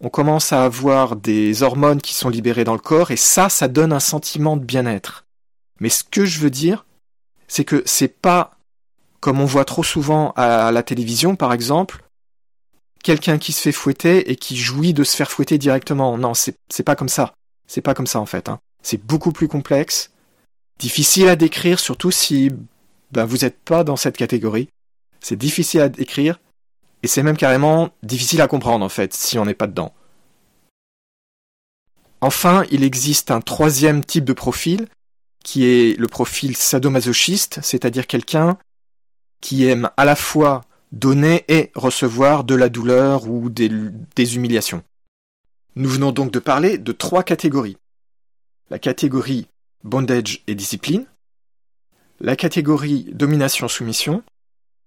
on 0.00 0.10
commence 0.10 0.52
à 0.52 0.64
avoir 0.64 1.16
des 1.16 1.62
hormones 1.62 2.02
qui 2.02 2.14
sont 2.14 2.28
libérées 2.28 2.64
dans 2.64 2.74
le 2.74 2.78
corps 2.78 3.10
et 3.10 3.16
ça, 3.16 3.48
ça 3.48 3.66
donne 3.66 3.92
un 3.92 4.00
sentiment 4.00 4.56
de 4.56 4.64
bien-être. 4.64 5.24
Mais 5.80 5.88
ce 5.88 6.04
que 6.04 6.24
je 6.24 6.38
veux 6.38 6.50
dire, 6.50 6.86
c'est 7.48 7.64
que 7.64 7.82
c'est 7.86 8.08
pas 8.20 8.52
comme 9.20 9.40
on 9.40 9.46
voit 9.46 9.64
trop 9.64 9.82
souvent 9.82 10.32
à 10.36 10.70
la 10.70 10.82
télévision 10.82 11.34
par 11.34 11.52
exemple, 11.52 12.04
quelqu'un 13.02 13.38
qui 13.38 13.52
se 13.52 13.62
fait 13.62 13.72
fouetter 13.72 14.30
et 14.30 14.36
qui 14.36 14.56
jouit 14.56 14.92
de 14.92 15.04
se 15.04 15.16
faire 15.16 15.30
fouetter 15.30 15.58
directement. 15.58 16.18
Non, 16.18 16.34
c'est 16.34 16.82
pas 16.84 16.96
comme 16.96 17.08
ça. 17.08 17.34
C'est 17.66 17.80
pas 17.80 17.94
comme 17.94 18.06
ça 18.06 18.20
en 18.20 18.26
fait. 18.26 18.48
Hein. 18.48 18.58
C'est 18.82 19.02
beaucoup 19.02 19.32
plus 19.32 19.48
complexe, 19.48 20.10
difficile 20.78 21.28
à 21.28 21.36
décrire, 21.36 21.80
surtout 21.80 22.10
si 22.10 22.50
ben, 23.12 23.24
vous 23.24 23.38
n'êtes 23.38 23.58
pas 23.58 23.82
dans 23.82 23.96
cette 23.96 24.16
catégorie. 24.16 24.68
C'est 25.20 25.36
difficile 25.36 25.80
à 25.80 25.88
décrire 25.88 26.38
et 27.02 27.06
c'est 27.06 27.22
même 27.22 27.36
carrément 27.36 27.90
difficile 28.02 28.40
à 28.40 28.48
comprendre 28.48 28.84
en 28.84 28.88
fait 28.88 29.14
si 29.14 29.38
on 29.38 29.44
n'est 29.44 29.54
pas 29.54 29.66
dedans. 29.66 29.92
Enfin, 32.20 32.64
il 32.70 32.82
existe 32.82 33.30
un 33.30 33.40
troisième 33.40 34.04
type 34.04 34.24
de 34.24 34.32
profil 34.32 34.88
qui 35.44 35.64
est 35.64 35.96
le 35.98 36.08
profil 36.08 36.56
sadomasochiste, 36.56 37.60
c'est-à-dire 37.62 38.06
quelqu'un 38.06 38.58
qui 39.40 39.64
aime 39.66 39.90
à 39.96 40.04
la 40.04 40.16
fois 40.16 40.62
donner 40.90 41.44
et 41.48 41.70
recevoir 41.74 42.42
de 42.42 42.54
la 42.54 42.68
douleur 42.68 43.28
ou 43.28 43.50
des, 43.50 44.34
humiliations. 44.34 44.82
Nous 45.76 45.88
venons 45.88 46.10
donc 46.10 46.32
de 46.32 46.38
parler 46.38 46.78
de 46.78 46.92
trois 46.92 47.22
catégories. 47.22 47.76
La 48.70 48.78
catégorie 48.78 49.46
bondage 49.84 50.42
et 50.46 50.54
discipline, 50.54 51.06
la 52.18 52.34
catégorie 52.34 53.06
domination-soumission 53.12 54.24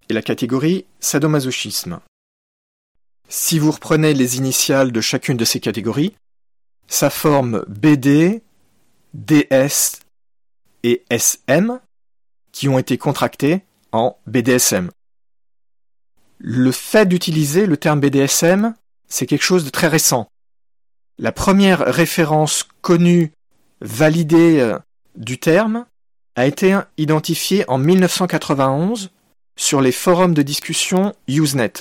et 0.10 0.14
la 0.14 0.22
catégorie 0.22 0.86
sadomasochisme. 1.00 2.00
Si 3.28 3.60
vous 3.60 3.72
reprenez 3.72 4.14
les 4.14 4.38
initiales 4.38 4.92
de 4.92 5.02
chacune 5.02 5.38
de 5.38 5.46
ces 5.46 5.60
catégories, 5.60 6.16
ça 6.88 7.12
forme 7.12 7.64
BD, 7.68 8.42
DS 9.14 10.00
et 10.84 11.04
SM 11.10 11.80
qui 12.52 12.68
ont 12.68 12.80
été 12.80 12.98
contractés 12.98 13.62
en 13.92 14.18
BDSM. 14.26 14.90
Le 16.40 16.72
fait 16.72 17.06
d'utiliser 17.06 17.68
le 17.68 17.78
terme 17.78 18.00
BDSM, 18.00 18.74
c'est 19.08 19.28
quelque 19.28 19.44
chose 19.44 19.66
de 19.66 19.70
très 19.70 19.88
récent. 19.88 20.28
La 21.20 21.32
première 21.32 21.80
référence 21.80 22.68
connue, 22.82 23.32
validée 23.82 24.60
euh, 24.60 24.80
du 25.16 25.38
terme, 25.38 25.86
a 26.36 26.48
été 26.48 26.80
identifiée 26.98 27.66
en 27.68 27.78
1991 27.78 29.12
sur 29.60 29.82
les 29.82 29.92
forums 29.92 30.34
de 30.34 30.42
discussion 30.42 31.14
Usenet. 31.28 31.74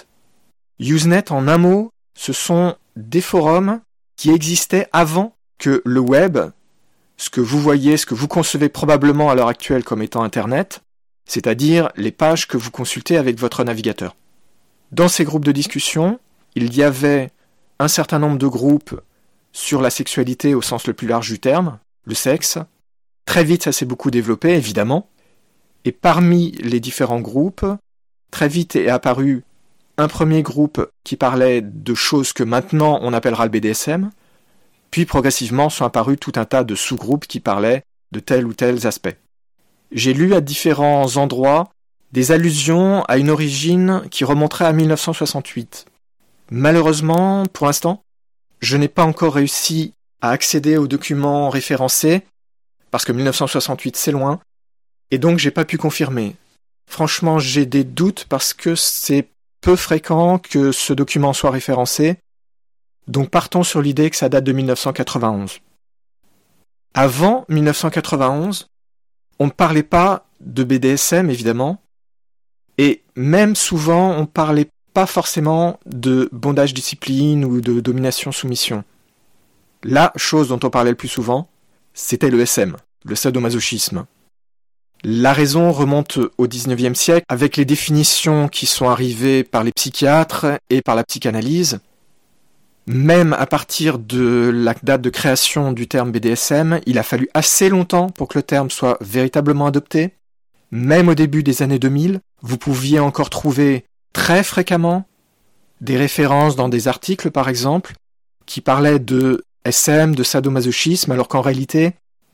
Usenet, 0.80 1.30
en 1.30 1.46
un 1.46 1.58
mot, 1.58 1.92
ce 2.18 2.32
sont 2.32 2.74
des 2.96 3.20
forums 3.20 3.80
qui 4.16 4.32
existaient 4.32 4.88
avant 4.92 5.36
que 5.58 5.80
le 5.84 6.00
web, 6.00 6.38
ce 7.18 7.30
que 7.30 7.40
vous 7.40 7.60
voyez, 7.60 7.96
ce 7.96 8.04
que 8.04 8.16
vous 8.16 8.26
concevez 8.26 8.68
probablement 8.68 9.30
à 9.30 9.36
l'heure 9.36 9.46
actuelle 9.46 9.84
comme 9.84 10.02
étant 10.02 10.24
Internet, 10.24 10.80
c'est-à-dire 11.24 11.90
les 11.94 12.10
pages 12.10 12.48
que 12.48 12.56
vous 12.56 12.72
consultez 12.72 13.16
avec 13.16 13.38
votre 13.38 13.62
navigateur. 13.62 14.16
Dans 14.90 15.08
ces 15.08 15.22
groupes 15.22 15.44
de 15.44 15.52
discussion, 15.52 16.18
il 16.56 16.74
y 16.74 16.82
avait 16.82 17.30
un 17.78 17.88
certain 17.88 18.18
nombre 18.18 18.38
de 18.38 18.48
groupes 18.48 19.00
sur 19.52 19.80
la 19.80 19.90
sexualité 19.90 20.56
au 20.56 20.62
sens 20.62 20.88
le 20.88 20.94
plus 20.94 21.06
large 21.06 21.30
du 21.30 21.38
terme, 21.38 21.78
le 22.06 22.14
sexe. 22.16 22.58
Très 23.24 23.44
vite, 23.44 23.62
ça 23.62 23.72
s'est 23.72 23.86
beaucoup 23.86 24.10
développé, 24.10 24.54
évidemment. 24.54 25.08
Et 25.84 25.92
parmi 25.92 26.52
les 26.60 26.80
différents 26.80 27.20
groupes, 27.20 27.64
très 28.30 28.48
vite 28.48 28.76
est 28.76 28.88
apparu 28.88 29.44
un 29.96 30.08
premier 30.08 30.42
groupe 30.42 30.88
qui 31.04 31.16
parlait 31.16 31.60
de 31.60 31.94
choses 31.94 32.32
que 32.32 32.44
maintenant 32.44 33.00
on 33.02 33.12
appellera 33.12 33.44
le 33.44 33.50
BDSM, 33.50 34.10
puis 34.90 35.04
progressivement 35.04 35.68
sont 35.68 35.84
apparus 35.84 36.18
tout 36.20 36.32
un 36.36 36.44
tas 36.44 36.64
de 36.64 36.74
sous-groupes 36.74 37.26
qui 37.26 37.40
parlaient 37.40 37.82
de 38.12 38.20
tels 38.20 38.46
ou 38.46 38.54
tels 38.54 38.86
aspects. 38.86 39.16
J'ai 39.90 40.14
lu 40.14 40.34
à 40.34 40.40
différents 40.40 41.16
endroits 41.16 41.70
des 42.12 42.32
allusions 42.32 43.02
à 43.04 43.18
une 43.18 43.28
origine 43.28 44.02
qui 44.10 44.24
remonterait 44.24 44.64
à 44.64 44.72
1968. 44.72 45.86
Malheureusement, 46.50 47.44
pour 47.46 47.66
l'instant, 47.66 48.02
je 48.60 48.76
n'ai 48.76 48.88
pas 48.88 49.04
encore 49.04 49.34
réussi 49.34 49.92
à 50.20 50.30
accéder 50.30 50.76
aux 50.76 50.88
documents 50.88 51.50
référencés, 51.50 52.22
parce 52.90 53.04
que 53.04 53.12
1968 53.12 53.96
c'est 53.96 54.12
loin, 54.12 54.40
et 55.10 55.18
donc 55.18 55.38
j'ai 55.38 55.50
pas 55.50 55.64
pu 55.64 55.78
confirmer. 55.78 56.36
Franchement, 56.86 57.38
j'ai 57.38 57.66
des 57.66 57.84
doutes 57.84 58.26
parce 58.28 58.54
que 58.54 58.74
c'est 58.74 59.28
peu 59.60 59.76
fréquent 59.76 60.38
que 60.38 60.72
ce 60.72 60.92
document 60.92 61.32
soit 61.32 61.50
référencé, 61.50 62.16
donc 63.06 63.30
partons 63.30 63.62
sur 63.62 63.82
l'idée 63.82 64.10
que 64.10 64.16
ça 64.16 64.28
date 64.28 64.44
de 64.44 64.52
1991. 64.52 65.60
Avant 66.94 67.44
1991, 67.48 68.68
on 69.38 69.46
ne 69.46 69.50
parlait 69.50 69.82
pas 69.82 70.26
de 70.40 70.64
BDSM 70.64 71.30
évidemment, 71.30 71.80
et 72.76 73.02
même 73.16 73.56
souvent 73.56 74.12
on 74.12 74.22
ne 74.22 74.26
parlait 74.26 74.70
pas 74.94 75.06
forcément 75.06 75.78
de 75.86 76.28
bondage 76.32 76.74
discipline 76.74 77.44
ou 77.44 77.60
de 77.60 77.80
domination-soumission. 77.80 78.84
La 79.84 80.12
chose 80.16 80.48
dont 80.48 80.60
on 80.62 80.70
parlait 80.70 80.90
le 80.90 80.96
plus 80.96 81.08
souvent, 81.08 81.48
c'était 81.94 82.30
le 82.30 82.40
SM, 82.40 82.76
le 83.04 83.14
sadomasochisme. 83.14 84.06
La 85.04 85.32
raison 85.32 85.70
remonte 85.70 86.18
au 86.38 86.48
XIXe 86.48 86.98
siècle 86.98 87.24
avec 87.28 87.56
les 87.56 87.64
définitions 87.64 88.48
qui 88.48 88.66
sont 88.66 88.88
arrivées 88.88 89.44
par 89.44 89.62
les 89.62 89.70
psychiatres 89.70 90.46
et 90.70 90.82
par 90.82 90.96
la 90.96 91.04
psychanalyse. 91.04 91.78
Même 92.88 93.32
à 93.34 93.46
partir 93.46 93.98
de 93.98 94.50
la 94.52 94.74
date 94.82 95.02
de 95.02 95.10
création 95.10 95.72
du 95.72 95.86
terme 95.86 96.10
BDSM, 96.10 96.80
il 96.86 96.98
a 96.98 97.02
fallu 97.02 97.28
assez 97.34 97.68
longtemps 97.68 98.08
pour 98.08 98.28
que 98.28 98.38
le 98.38 98.42
terme 98.42 98.70
soit 98.70 98.98
véritablement 99.00 99.66
adopté. 99.66 100.14
Même 100.72 101.08
au 101.08 101.14
début 101.14 101.42
des 101.42 101.62
années 101.62 101.78
2000, 101.78 102.20
vous 102.42 102.58
pouviez 102.58 102.98
encore 102.98 103.30
trouver 103.30 103.84
très 104.12 104.42
fréquemment 104.42 105.04
des 105.80 105.96
références 105.96 106.56
dans 106.56 106.68
des 106.68 106.88
articles, 106.88 107.30
par 107.30 107.48
exemple, 107.48 107.92
qui 108.46 108.60
parlaient 108.60 108.98
de 108.98 109.44
SM, 109.64 110.14
de 110.14 110.22
sadomasochisme, 110.24 111.12
alors 111.12 111.28
qu'en 111.28 111.40
réalité, 111.40 111.92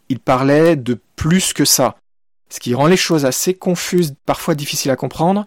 il 0.08 0.18
parlait 0.18 0.76
de 0.76 0.98
plus 1.16 1.52
que 1.52 1.64
ça. 1.64 1.96
Ce 2.48 2.60
qui 2.60 2.74
rend 2.74 2.86
les 2.86 2.96
choses 2.96 3.24
assez 3.24 3.54
confuses, 3.54 4.14
parfois 4.26 4.54
difficiles 4.54 4.90
à 4.90 4.96
comprendre, 4.96 5.46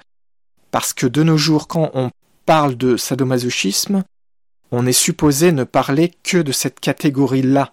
parce 0.71 0.93
que 0.93 1.07
de 1.07 1.23
nos 1.23 1.37
jours, 1.37 1.67
quand 1.67 1.91
on 1.93 2.11
parle 2.45 2.75
de 2.75 2.97
sadomasochisme, 2.97 4.03
on 4.71 4.85
est 4.85 4.93
supposé 4.93 5.51
ne 5.51 5.63
parler 5.63 6.11
que 6.23 6.37
de 6.37 6.51
cette 6.51 6.79
catégorie-là. 6.79 7.71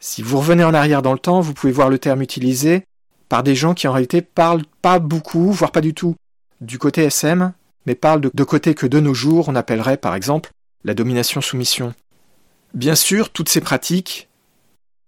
Si 0.00 0.22
vous 0.22 0.38
revenez 0.38 0.64
en 0.64 0.74
arrière 0.74 1.02
dans 1.02 1.12
le 1.12 1.18
temps, 1.18 1.40
vous 1.40 1.54
pouvez 1.54 1.72
voir 1.72 1.90
le 1.90 1.98
terme 1.98 2.22
utilisé 2.22 2.84
par 3.28 3.42
des 3.42 3.54
gens 3.54 3.74
qui 3.74 3.88
en 3.88 3.92
réalité 3.92 4.22
parlent 4.22 4.64
pas 4.82 4.98
beaucoup, 4.98 5.50
voire 5.50 5.72
pas 5.72 5.80
du 5.80 5.94
tout, 5.94 6.14
du 6.60 6.78
côté 6.78 7.02
SM, 7.02 7.52
mais 7.86 7.94
parlent 7.94 8.20
de, 8.20 8.30
de 8.32 8.44
côté 8.44 8.74
que 8.74 8.86
de 8.86 9.00
nos 9.00 9.14
jours 9.14 9.48
on 9.48 9.56
appellerait 9.56 9.96
par 9.96 10.14
exemple 10.14 10.50
la 10.84 10.94
domination-soumission. 10.94 11.94
Bien 12.74 12.94
sûr, 12.94 13.30
toutes 13.30 13.48
ces 13.48 13.60
pratiques, 13.60 14.28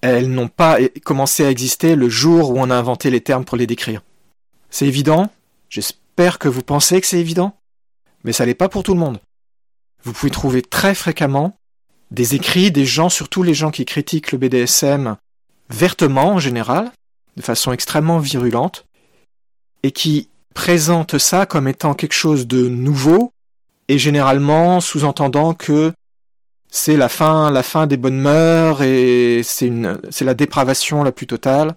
elles 0.00 0.31
n'ont 0.31 0.49
pas 0.49 0.78
commencé 1.05 1.45
à 1.45 1.50
exister 1.50 1.97
le 1.97 2.09
jour 2.09 2.50
où 2.50 2.59
on 2.59 2.71
a 2.71 2.76
inventé 2.76 3.11
les 3.11 3.21
termes 3.21 3.45
pour 3.45 3.57
les 3.57 3.67
décrire. 3.67 4.02
C'est 4.71 4.87
évident, 4.87 5.31
j'espère 5.69 6.39
que 6.39 6.49
vous 6.49 6.63
pensez 6.63 7.00
que 7.00 7.06
c'est 7.06 7.21
évident, 7.21 7.56
mais 8.25 8.32
ça 8.32 8.47
n'est 8.47 8.54
pas 8.54 8.69
pour 8.69 8.82
tout 8.82 8.95
le 8.95 9.00
monde. 9.00 9.21
Vous 10.04 10.13
pouvez 10.13 10.30
trouver 10.30 10.63
très 10.63 10.95
fréquemment 10.95 11.56
des 12.11 12.34
écrits 12.34 12.71
des 12.71 12.87
gens, 12.87 13.08
surtout 13.08 13.43
les 13.43 13.54
gens 13.54 13.71
qui 13.71 13.84
critiquent 13.84 14.32
le 14.32 14.39
BDSM 14.39 15.17
vertement 15.71 16.34
en 16.34 16.39
général, 16.39 16.91
de 17.37 17.43
façon 17.43 17.73
extrêmement 17.73 18.19
virulente, 18.19 18.87
et 19.82 19.93
qui 19.93 20.30
présentent 20.54 21.19
ça 21.19 21.47
comme 21.47 21.69
étant 21.69 21.95
quelque 21.95 22.15
chose 22.15 22.47
de 22.47 22.69
nouveau, 22.69 23.32
et 23.89 23.99
généralement 23.99 24.80
sous-entendant 24.80 25.54
que 25.54 25.93
c'est 26.71 26.97
la 26.97 27.09
fin, 27.09 27.50
la 27.50 27.63
fin 27.63 27.87
des 27.87 27.97
bonnes 27.97 28.21
mœurs 28.21 28.83
et 28.83 29.43
c'est 29.43 29.71
la 29.71 30.35
dépravation 30.35 31.02
la 31.02 31.13
plus 31.13 31.26
totale. 31.26 31.75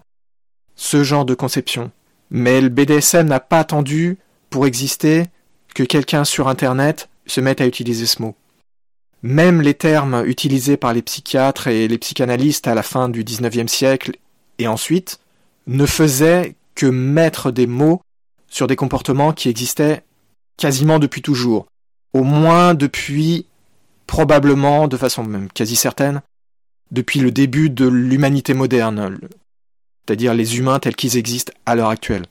Ce 0.76 1.02
genre 1.02 1.24
de 1.24 1.34
conception. 1.34 1.90
Mais 2.30 2.60
le 2.60 2.68
BDSM 2.68 3.28
n'a 3.28 3.40
pas 3.40 3.60
attendu 3.60 4.18
pour 4.50 4.66
exister 4.66 5.24
que 5.74 5.82
quelqu'un 5.82 6.24
sur 6.24 6.48
Internet 6.48 7.08
se 7.26 7.40
mette 7.40 7.60
à 7.60 7.66
utiliser 7.66 8.06
ce 8.06 8.22
mot. 8.22 8.34
Même 9.22 9.62
les 9.62 9.74
termes 9.74 10.24
utilisés 10.26 10.76
par 10.76 10.92
les 10.92 11.02
psychiatres 11.02 11.68
et 11.68 11.88
les 11.88 11.98
psychanalystes 11.98 12.66
à 12.66 12.74
la 12.74 12.82
fin 12.82 13.08
du 13.08 13.22
XIXe 13.22 13.70
siècle 13.70 14.16
et 14.58 14.66
ensuite 14.66 15.20
ne 15.66 15.86
faisaient 15.86 16.56
que 16.74 16.86
mettre 16.86 17.50
des 17.50 17.66
mots 17.66 18.02
sur 18.48 18.66
des 18.66 18.76
comportements 18.76 19.32
qui 19.32 19.48
existaient 19.48 20.02
quasiment 20.56 20.98
depuis 20.98 21.22
toujours, 21.22 21.66
au 22.12 22.24
moins 22.24 22.74
depuis 22.74 23.46
probablement, 24.06 24.88
de 24.88 24.96
façon 24.96 25.24
même 25.24 25.48
quasi 25.50 25.76
certaine, 25.76 26.22
depuis 26.90 27.20
le 27.20 27.30
début 27.30 27.70
de 27.70 27.86
l'humanité 27.86 28.54
moderne, 28.54 29.18
c'est-à-dire 30.06 30.34
les 30.34 30.58
humains 30.58 30.78
tels 30.78 30.96
qu'ils 30.96 31.16
existent 31.16 31.52
à 31.66 31.74
l'heure 31.74 31.88
actuelle. 31.88 32.26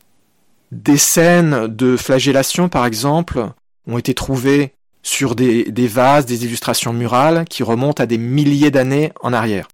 Des 0.71 0.97
scènes 0.97 1.67
de 1.67 1.97
flagellation, 1.97 2.69
par 2.69 2.85
exemple, 2.85 3.49
ont 3.87 3.97
été 3.97 4.13
trouvées 4.13 4.73
sur 5.03 5.35
des, 5.35 5.65
vases, 5.87 6.25
des 6.25 6.45
illustrations 6.45 6.93
murales 6.93 7.45
qui 7.45 7.63
remontent 7.63 8.03
à 8.03 8.05
des 8.05 8.19
milliers 8.19 8.71
d'années 8.71 9.11
en 9.21 9.33
arrière. 9.33 9.67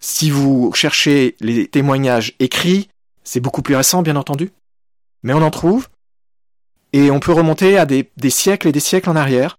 Si 0.00 0.30
vous 0.30 0.72
cherchez 0.74 1.36
les 1.40 1.68
témoignages 1.68 2.34
écrits, 2.40 2.88
c'est 3.22 3.40
beaucoup 3.40 3.62
plus 3.62 3.76
récent, 3.76 4.02
bien 4.02 4.16
entendu, 4.16 4.50
mais 5.22 5.32
on 5.32 5.42
en 5.42 5.50
trouve, 5.50 5.88
et 6.92 7.10
on 7.10 7.20
peut 7.20 7.32
remonter 7.32 7.78
à 7.78 7.86
des 7.86 8.30
siècles 8.30 8.68
et 8.68 8.72
des 8.72 8.80
siècles 8.80 9.10
en 9.10 9.16
arrière, 9.16 9.56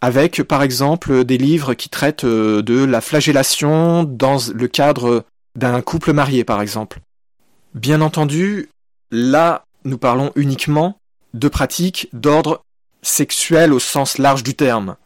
avec 0.00 0.42
par 0.42 0.62
exemple 0.62 1.24
des 1.24 1.38
livres 1.38 1.74
qui 1.74 1.88
traitent 1.88 2.24
euh, 2.24 2.62
de 2.62 2.84
la 2.84 3.00
flagellation 3.00 4.04
dans 4.04 4.38
le 4.52 4.68
cadre 4.68 5.24
d'un 5.56 5.80
couple 5.82 6.12
marié 6.12 6.44
par 6.44 6.62
exemple. 6.62 7.00
Bien 7.74 8.00
entendu, 8.00 8.70
là 9.10 9.64
nous 9.84 9.98
parlons 9.98 10.32
uniquement 10.36 10.98
de 11.34 11.48
pratiques 11.48 12.08
d'ordre 12.12 12.62
sexuel 13.02 13.72
au 13.72 13.78
sens 13.78 14.18
large 14.18 14.42
du 14.42 14.54
terme. 14.54 14.96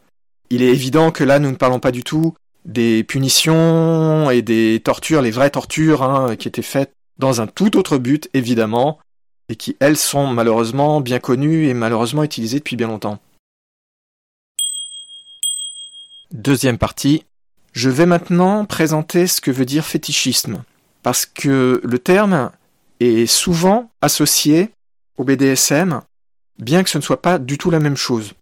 Il 0.51 0.63
est 0.63 0.71
évident 0.71 1.11
que 1.11 1.25
là 1.25 1.39
nous 1.39 1.51
ne 1.51 1.57
parlons 1.57 1.81
pas 1.81 1.93
du 1.93 2.03
tout 2.05 2.35
des 2.65 3.05
punitions 3.05 4.31
et 4.31 4.43
des 4.43 4.81
tortures, 4.83 5.23
les 5.23 5.31
vraies 5.31 5.51
tortures 5.51 6.03
hein, 6.03 6.37
qui 6.37 6.49
étaient 6.49 6.63
faites 6.63 6.93
dans 7.19 7.41
un 7.41 7.47
tout 7.47 7.77
autre 7.77 7.99
but 7.99 8.29
évidemment, 8.35 8.99
et 9.49 9.57
qui 9.57 9.77
elles 9.81 9.97
sont 9.97 10.27
malheureusement 10.27 11.01
bien 11.01 11.19
connues 11.19 11.69
et 11.69 11.75
malheureusement 11.75 12.25
utilisées 12.25 12.59
depuis 12.59 12.77
bien 12.77 12.89
longtemps. 12.89 13.19
Deuxième 16.35 16.79
partie. 16.79 17.25
Je 17.71 17.89
vais 17.89 18.07
maintenant 18.07 18.65
présenter 18.65 19.29
ce 19.29 19.41
que 19.41 19.53
veut 19.53 19.65
dire 19.65 19.87
fétichisme, 19.87 20.65
parce 21.05 21.27
que 21.27 21.81
le 21.85 21.99
terme 22.01 22.51
est 22.99 23.27
souvent 23.27 23.93
associé 24.01 24.73
au 25.17 25.23
BDSM, 25.23 26.01
bien 26.59 26.83
que 26.83 26.91
ce 26.91 26.99
ne 26.99 27.05
soit 27.05 27.23
pas 27.23 27.39
du 27.39 27.57
tout 27.57 27.71
la 27.71 27.79
même 27.79 27.97
chose. 27.97 28.33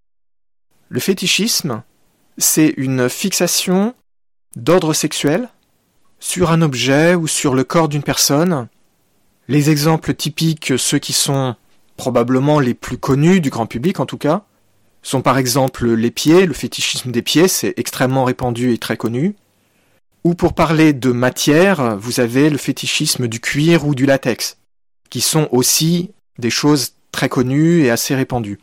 Le 0.89 1.01
fétichisme, 1.01 1.83
c'est 2.39 2.73
une 2.79 3.11
fixation 3.11 3.95
d'ordre 4.57 4.95
sexuel 4.95 5.51
sur 6.19 6.51
un 6.51 6.63
objet 6.63 7.15
ou 7.15 7.29
sur 7.29 7.55
le 7.55 7.63
corps 7.63 7.91
d'une 7.91 8.03
personne. 8.03 8.69
Les 9.49 9.69
exemples 9.69 10.15
typiques, 10.15 10.73
ceux 10.79 10.99
qui 10.99 11.13
sont 11.13 11.57
probablement 11.99 12.59
les 12.59 12.73
plus 12.73 12.97
connus 12.97 13.43
du 13.43 13.51
grand 13.51 13.67
public 13.67 14.01
en 14.01 14.07
tout 14.07 14.17
cas, 14.17 14.47
sont 15.03 15.21
par 15.21 15.39
exemple 15.39 15.89
les 15.89 16.11
pieds, 16.11 16.47
le 16.47 16.55
fétichisme 16.55 17.11
des 17.11 17.23
pieds, 17.23 17.49
c'est 17.49 17.75
extrêmement 17.77 18.25
répandu 18.25 18.73
et 18.73 18.79
très 18.79 18.97
connu. 18.97 19.35
Ou 20.25 20.35
pour 20.35 20.55
parler 20.55 20.93
de 20.93 21.11
matière, 21.11 21.97
vous 21.99 22.21
avez 22.21 22.49
le 22.49 22.59
fétichisme 22.59 23.27
du 23.27 23.41
cuir 23.41 23.87
ou 23.87 23.95
du 23.95 24.07
latex, 24.07 24.57
qui 25.11 25.21
sont 25.21 25.49
aussi 25.51 26.13
des 26.39 26.51
choses 26.51 26.95
très 27.11 27.29
connues 27.29 27.83
et 27.83 27.91
assez 27.91 28.15
répandues. 28.15 28.61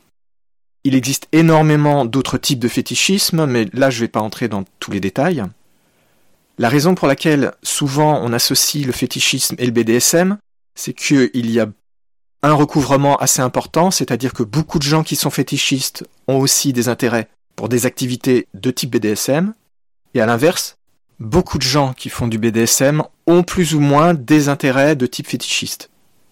Il 0.85 0.95
existe 0.95 1.27
énormément 1.33 2.05
d'autres 2.05 2.37
types 2.37 2.59
de 2.59 2.69
fétichisme, 2.69 3.45
mais 3.45 3.67
là 3.73 3.89
je 3.89 3.97
ne 3.97 4.01
vais 4.01 4.07
pas 4.07 4.21
entrer 4.21 4.47
dans 4.47 4.63
tous 4.79 4.91
les 4.91 5.01
détails. 5.01 5.43
La 6.57 6.69
raison 6.69 6.95
pour 6.95 7.07
laquelle 7.07 7.53
souvent 7.63 8.21
on 8.23 8.31
associe 8.31 8.85
le 8.85 8.93
fétichisme 8.93 9.55
et 9.59 9.65
le 9.65 9.71
BDSM, 9.71 10.37
c'est 10.75 10.93
qu'il 10.93 11.51
y 11.51 11.59
a 11.59 11.67
un 12.41 12.53
recouvrement 12.53 13.17
assez 13.17 13.41
important, 13.41 13.91
c'est-à-dire 13.91 14.33
que 14.33 14.43
beaucoup 14.43 14.79
de 14.79 14.83
gens 14.83 15.03
qui 15.03 15.15
sont 15.15 15.29
fétichistes 15.29 16.05
ont 16.27 16.37
aussi 16.37 16.73
des 16.73 16.87
intérêts 16.87 17.27
pour 17.55 17.69
des 17.69 17.85
activités 17.85 18.47
de 18.53 18.71
type 18.71 18.91
BDSM, 18.91 19.53
et 20.13 20.21
à 20.21 20.25
l'inverse, 20.25 20.77
beaucoup 21.19 21.57
de 21.57 21.63
gens 21.63 21.93
qui 21.93 22.09
font 22.09 22.27
du 22.27 22.37
BDSM 22.37 23.03
ont 23.27 23.43
plus 23.43 23.75
ou 23.75 23.79
moins 23.79 24.13
des 24.13 24.47
intérêts 24.47 24.95
de 24.95 25.05
type 25.05 25.27
fétichiste. 25.27 25.89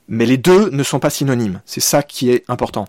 Mais 0.08 0.26
les 0.26 0.38
deux 0.38 0.70
ne 0.70 0.84
sont 0.84 1.00
pas 1.00 1.10
synonymes, 1.10 1.62
c'est 1.66 1.82
ça 1.82 2.02
qui 2.02 2.32
est 2.32 2.46
important. 2.48 2.88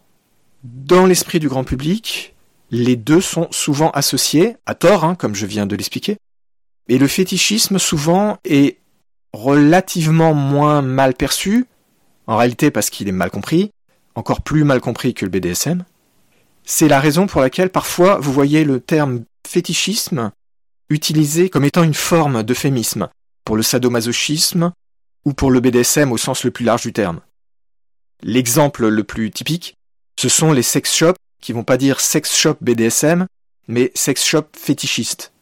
Dans 0.62 1.07
l'esprit 1.07 1.40
du 1.40 1.48
grand 1.48 1.64
public, 1.64 2.35
les 2.70 2.96
deux 2.96 3.20
sont 3.20 3.48
souvent 3.50 3.90
associés, 3.90 4.57
à 4.66 4.74
tort, 4.74 5.04
hein, 5.04 5.14
comme 5.14 5.35
je 5.35 5.46
viens 5.46 5.66
de 5.66 5.74
l'expliquer. 5.74 6.18
Et 6.88 6.98
le 6.98 7.09
fétichisme 7.09 7.78
souvent 7.78 8.38
est 8.44 8.78
relativement 9.33 10.35
moins 10.35 10.83
mal 10.83 11.14
perçu, 11.14 11.66
en 12.28 12.36
réalité 12.36 12.70
parce 12.70 12.90
qu'il 12.90 13.08
est 13.08 13.12
mal 13.12 13.30
compris, 13.30 13.72
encore 14.14 14.42
plus 14.42 14.62
mal 14.62 14.80
compris 14.80 15.14
que 15.14 15.24
le 15.24 15.30
BDSM. 15.30 15.84
C'est 16.64 16.86
la 16.86 17.00
raison 17.00 17.26
pour 17.26 17.40
laquelle 17.40 17.70
parfois 17.70 18.18
vous 18.18 18.32
voyez 18.32 18.62
le 18.62 18.78
terme 18.78 19.24
fétichisme 19.46 20.30
utilisé 20.90 21.48
comme 21.48 21.64
étant 21.64 21.82
une 21.82 21.94
forme 21.94 22.42
d'euphémisme 22.42 23.08
pour 23.44 23.56
le 23.56 23.62
sadomasochisme 23.62 24.72
ou 25.24 25.32
pour 25.32 25.50
le 25.50 25.60
BDSM 25.60 26.12
au 26.12 26.18
sens 26.18 26.44
le 26.44 26.50
plus 26.50 26.64
large 26.64 26.82
du 26.82 26.92
terme. 26.92 27.20
L'exemple 28.22 28.88
le 28.88 29.04
plus 29.04 29.30
typique, 29.30 29.76
ce 30.18 30.28
sont 30.28 30.52
les 30.52 30.62
sex 30.62 30.94
shops 30.94 31.16
qui 31.40 31.52
vont 31.52 31.64
pas 31.64 31.76
dire 31.78 32.00
sex 32.00 32.36
shop 32.36 32.56
BDSM, 32.60 33.26
mais 33.68 33.90
sex 33.94 34.24
shop 34.24 34.48
fétichiste. 34.54 35.32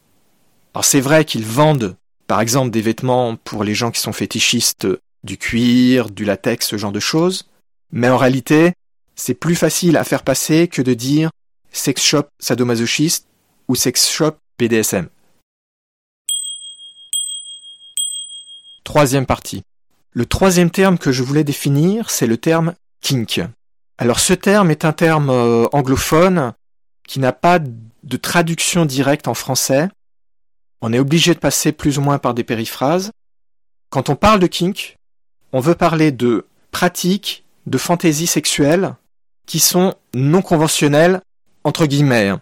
Alors 0.73 0.85
c'est 0.85 1.01
vrai 1.01 1.25
qu'ils 1.25 1.45
vendent, 1.45 1.97
par 2.27 2.39
exemple, 2.39 2.71
des 2.71 2.81
vêtements 2.81 3.35
pour 3.35 3.63
les 3.63 3.73
gens 3.73 3.91
qui 3.91 3.99
sont 3.99 4.13
fétichistes, 4.13 4.87
du 5.27 5.37
cuir, 5.37 6.09
du 6.09 6.25
latex, 6.25 6.67
ce 6.67 6.77
genre 6.77 6.91
de 6.91 6.99
choses, 6.99 7.47
mais 7.91 8.09
en 8.09 8.17
réalité, 8.17 8.73
c'est 9.15 9.35
plus 9.35 9.55
facile 9.55 9.97
à 9.97 10.03
faire 10.03 10.23
passer 10.23 10.67
que 10.67 10.81
de 10.81 10.95
dire 10.95 11.29
sex 11.71 12.01
shop 12.01 12.23
sadomasochiste 12.39 13.27
ou 13.67 13.75
sex 13.75 14.09
shop 14.09 14.37
BDSM. 14.57 15.09
Troisième 18.83 19.25
partie. 19.25 19.63
Le 20.13 20.25
troisième 20.25 20.71
terme 20.71 20.97
que 20.97 21.11
je 21.11 21.21
voulais 21.21 21.43
définir, 21.43 22.09
c'est 22.09 22.25
le 22.25 22.37
terme 22.37 22.73
kink. 23.01 23.41
Alors 23.97 24.19
ce 24.19 24.33
terme 24.33 24.71
est 24.71 24.85
un 24.85 24.93
terme 24.93 25.29
euh, 25.29 25.65
anglophone 25.73 26.53
qui 27.07 27.19
n'a 27.19 27.33
pas 27.33 27.59
de 27.59 28.17
traduction 28.17 28.85
directe 28.85 29.27
en 29.27 29.33
français. 29.33 29.89
On 30.81 30.93
est 30.93 30.99
obligé 30.99 31.33
de 31.33 31.39
passer 31.39 31.71
plus 31.71 31.97
ou 31.97 32.01
moins 32.01 32.19
par 32.19 32.33
des 32.33 32.43
périphrases. 32.43 33.11
Quand 33.89 34.09
on 34.09 34.15
parle 34.15 34.39
de 34.39 34.47
kink, 34.47 34.96
on 35.57 35.59
veut 35.59 35.73
parler 35.73 36.11
de 36.11 36.45
pratiques 36.69 37.43
de 37.65 37.79
fantaisie 37.79 38.27
sexuelle 38.27 38.93
qui 39.47 39.57
sont 39.57 39.95
non 40.13 40.43
conventionnelles 40.43 41.19
entre 41.63 41.87
guillemets. 41.87 42.27
Hein. 42.27 42.41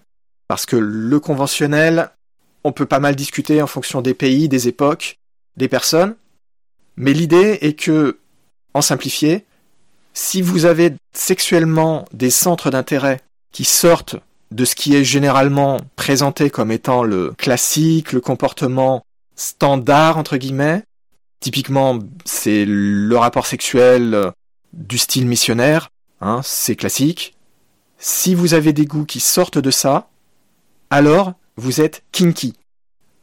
Parce 0.50 0.66
que 0.66 0.76
le 0.76 1.18
conventionnel, 1.22 2.10
on 2.66 2.74
peut 2.74 2.86
pas 2.86 3.00
mal 3.00 3.16
discuter 3.16 3.62
en 3.62 3.68
fonction 3.68 4.02
des 4.02 4.14
pays, 4.14 4.50
des 4.50 4.68
époques, 4.68 5.16
des 5.56 5.70
personnes. 5.70 6.18
Mais 6.98 7.14
l'idée 7.14 7.60
est 7.62 7.80
que, 7.80 8.20
en 8.74 8.82
simplifié, 8.82 9.46
si 10.14 10.42
vous 10.42 10.66
avez 10.66 10.92
sexuellement 11.14 12.04
des 12.12 12.32
centres 12.32 12.70
d'intérêt 12.70 13.22
qui 13.54 13.64
sortent 13.64 14.18
de 14.52 14.66
ce 14.66 14.76
qui 14.76 14.94
est 14.94 15.06
généralement 15.06 15.80
présenté 15.96 16.50
comme 16.50 16.70
étant 16.70 17.02
le 17.02 17.32
classique, 17.38 18.12
le 18.12 18.20
comportement 18.20 19.04
standard, 19.38 20.18
entre 20.18 20.36
guillemets, 20.36 20.84
typiquement 21.40 22.00
c'est 22.26 22.66
le 22.68 23.16
rapport 23.18 23.46
sexuel 23.46 24.32
du 24.74 24.98
style 24.98 25.28
missionnaire, 25.28 25.90
hein, 26.22 26.42
c'est 26.44 26.76
classique. 26.76 27.36
Si 27.98 28.36
vous 28.36 28.54
avez 28.54 28.74
des 28.74 28.86
goûts 28.86 29.06
qui 29.06 29.20
sortent 29.20 29.58
de 29.58 29.72
ça, 29.72 30.10
alors 30.90 31.34
vous 31.56 31.82
êtes 31.82 32.04
kinky. 32.12 32.54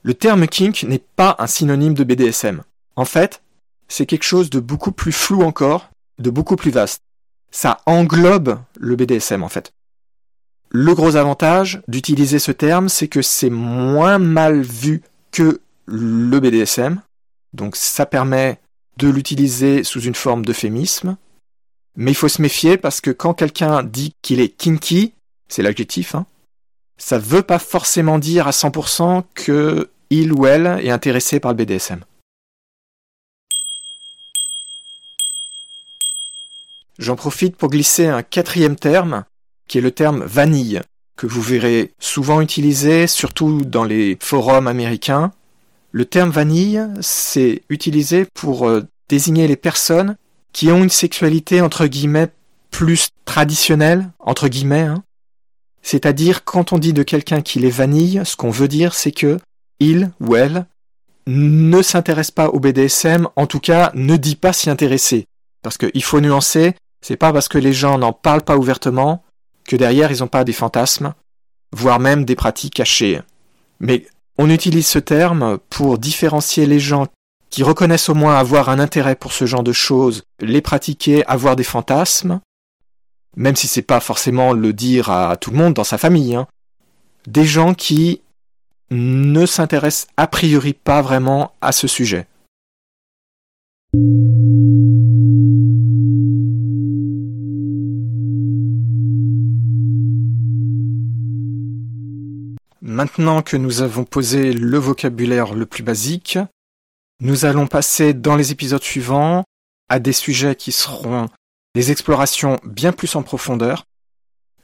Le 0.02 0.14
terme 0.14 0.46
kink 0.46 0.82
n'est 0.84 1.04
pas 1.16 1.36
un 1.38 1.46
synonyme 1.46 1.94
de 1.94 2.04
BDSM. 2.04 2.62
En 2.96 3.04
fait, 3.04 3.42
c'est 3.88 4.06
quelque 4.06 4.24
chose 4.24 4.50
de 4.50 4.58
beaucoup 4.58 4.92
plus 4.92 5.12
flou 5.12 5.42
encore, 5.42 5.90
de 6.18 6.30
beaucoup 6.30 6.56
plus 6.56 6.70
vaste. 6.70 7.02
Ça 7.50 7.78
englobe 7.86 8.58
le 8.78 8.96
BDSM 8.96 9.42
en 9.42 9.48
fait. 9.48 9.72
Le 10.70 10.94
gros 10.94 11.16
avantage 11.16 11.82
d'utiliser 11.86 12.38
ce 12.38 12.50
terme, 12.50 12.88
c'est 12.88 13.08
que 13.08 13.20
c'est 13.20 13.50
moins 13.50 14.18
mal 14.18 14.62
vu 14.62 15.02
que 15.30 15.60
le 15.84 16.40
BDSM. 16.40 17.02
Donc 17.52 17.76
ça 17.76 18.06
permet 18.06 18.60
de 18.98 19.08
l'utiliser 19.08 19.84
sous 19.84 20.00
une 20.00 20.14
forme 20.14 20.44
d'euphémisme. 20.44 21.16
Mais 21.96 22.12
il 22.12 22.14
faut 22.14 22.28
se 22.28 22.40
méfier 22.40 22.78
parce 22.78 23.00
que 23.00 23.10
quand 23.10 23.34
quelqu'un 23.34 23.82
dit 23.82 24.14
qu'il 24.22 24.40
est 24.40 24.48
kinky, 24.48 25.12
c'est 25.48 25.62
l'adjectif, 25.62 26.14
hein, 26.14 26.26
ça 26.96 27.18
veut 27.18 27.42
pas 27.42 27.58
forcément 27.58 28.18
dire 28.18 28.46
à 28.46 28.52
100% 28.52 29.24
que 29.34 29.90
il 30.08 30.32
ou 30.32 30.46
elle 30.46 30.66
est 30.84 30.90
intéressé 30.90 31.40
par 31.40 31.52
le 31.52 31.56
BDSM. 31.56 32.04
J'en 36.98 37.16
profite 37.16 37.56
pour 37.56 37.70
glisser 37.70 38.06
un 38.06 38.22
quatrième 38.22 38.76
terme, 38.76 39.24
qui 39.66 39.78
est 39.78 39.80
le 39.80 39.90
terme 39.90 40.22
vanille, 40.24 40.82
que 41.16 41.26
vous 41.26 41.40
verrez 41.40 41.92
souvent 41.98 42.40
utilisé, 42.40 43.06
surtout 43.06 43.62
dans 43.64 43.84
les 43.84 44.16
forums 44.20 44.68
américains. 44.68 45.32
Le 45.92 46.06
terme 46.06 46.30
vanille, 46.30 46.82
c'est 47.02 47.62
utilisé 47.68 48.26
pour 48.34 48.66
euh, 48.66 48.82
désigner 49.10 49.46
les 49.46 49.56
personnes 49.56 50.16
qui 50.52 50.70
ont 50.72 50.82
une 50.82 50.90
sexualité 50.90 51.60
entre 51.60 51.86
guillemets 51.86 52.28
plus 52.70 53.10
traditionnelle, 53.26 54.10
entre 54.18 54.48
guillemets. 54.48 54.80
Hein. 54.80 55.04
C'est-à-dire, 55.82 56.44
quand 56.44 56.72
on 56.72 56.78
dit 56.78 56.94
de 56.94 57.02
quelqu'un 57.02 57.42
qu'il 57.42 57.66
est 57.66 57.70
vanille, 57.70 58.22
ce 58.24 58.36
qu'on 58.36 58.50
veut 58.50 58.68
dire, 58.68 58.94
c'est 58.94 59.12
que 59.12 59.38
il 59.80 60.10
ou 60.20 60.34
elle 60.36 60.66
ne 61.26 61.82
s'intéresse 61.82 62.30
pas 62.30 62.48
au 62.48 62.58
BDSM, 62.58 63.28
en 63.36 63.46
tout 63.46 63.60
cas 63.60 63.90
ne 63.94 64.16
dit 64.16 64.36
pas 64.36 64.52
s'y 64.52 64.70
intéresser. 64.70 65.26
Parce 65.62 65.76
qu'il 65.76 66.02
faut 66.02 66.20
nuancer, 66.20 66.74
c'est 67.02 67.16
pas 67.16 67.32
parce 67.32 67.48
que 67.48 67.58
les 67.58 67.72
gens 67.72 67.98
n'en 67.98 68.12
parlent 68.12 68.42
pas 68.42 68.56
ouvertement 68.56 69.24
que 69.68 69.76
derrière 69.76 70.10
ils 70.10 70.20
n'ont 70.20 70.28
pas 70.28 70.44
des 70.44 70.52
fantasmes, 70.52 71.14
voire 71.72 72.00
même 72.00 72.24
des 72.24 72.34
pratiques 72.34 72.74
cachées. 72.74 73.20
Mais 73.78 74.06
on 74.38 74.50
utilise 74.50 74.86
ce 74.86 74.98
terme 74.98 75.58
pour 75.70 75.98
différencier 75.98 76.66
les 76.66 76.80
gens 76.80 77.06
qui 77.50 77.62
reconnaissent 77.62 78.08
au 78.08 78.14
moins 78.14 78.38
avoir 78.38 78.70
un 78.70 78.78
intérêt 78.78 79.14
pour 79.14 79.32
ce 79.32 79.44
genre 79.44 79.62
de 79.62 79.72
choses, 79.72 80.24
les 80.40 80.62
pratiquer, 80.62 81.24
avoir 81.26 81.54
des 81.54 81.64
fantasmes, 81.64 82.40
même 83.36 83.56
si 83.56 83.68
c'est 83.68 83.82
pas 83.82 84.00
forcément 84.00 84.52
le 84.52 84.72
dire 84.72 85.10
à 85.10 85.36
tout 85.36 85.50
le 85.50 85.58
monde 85.58 85.74
dans 85.74 85.84
sa 85.84 85.98
famille, 85.98 86.34
hein. 86.34 86.46
des 87.26 87.44
gens 87.44 87.74
qui 87.74 88.22
ne 88.90 89.46
s'intéressent 89.46 90.08
a 90.16 90.26
priori 90.26 90.72
pas 90.72 91.02
vraiment 91.02 91.52
à 91.60 91.72
ce 91.72 91.86
sujet. 91.86 92.26
Maintenant 102.92 103.40
que 103.40 103.56
nous 103.56 103.80
avons 103.80 104.04
posé 104.04 104.52
le 104.52 104.76
vocabulaire 104.76 105.54
le 105.54 105.64
plus 105.64 105.82
basique, 105.82 106.38
nous 107.20 107.46
allons 107.46 107.66
passer 107.66 108.12
dans 108.12 108.36
les 108.36 108.52
épisodes 108.52 108.82
suivants 108.82 109.44
à 109.88 109.98
des 109.98 110.12
sujets 110.12 110.56
qui 110.56 110.72
seront 110.72 111.30
des 111.74 111.90
explorations 111.90 112.60
bien 112.64 112.92
plus 112.92 113.16
en 113.16 113.22
profondeur. 113.22 113.84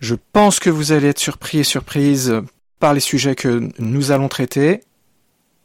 Je 0.00 0.14
pense 0.34 0.60
que 0.60 0.68
vous 0.68 0.92
allez 0.92 1.08
être 1.08 1.18
surpris 1.18 1.60
et 1.60 1.64
surprises 1.64 2.42
par 2.78 2.92
les 2.92 3.00
sujets 3.00 3.34
que 3.34 3.70
nous 3.78 4.10
allons 4.10 4.28
traiter. 4.28 4.82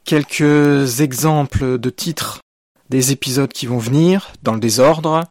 Quelques 0.04 1.00
exemples 1.00 1.76
de 1.76 1.90
titres 1.90 2.40
des 2.88 3.12
épisodes 3.12 3.52
qui 3.52 3.66
vont 3.66 3.76
venir 3.76 4.32
dans 4.42 4.54
le 4.54 4.60
désordre. 4.60 5.24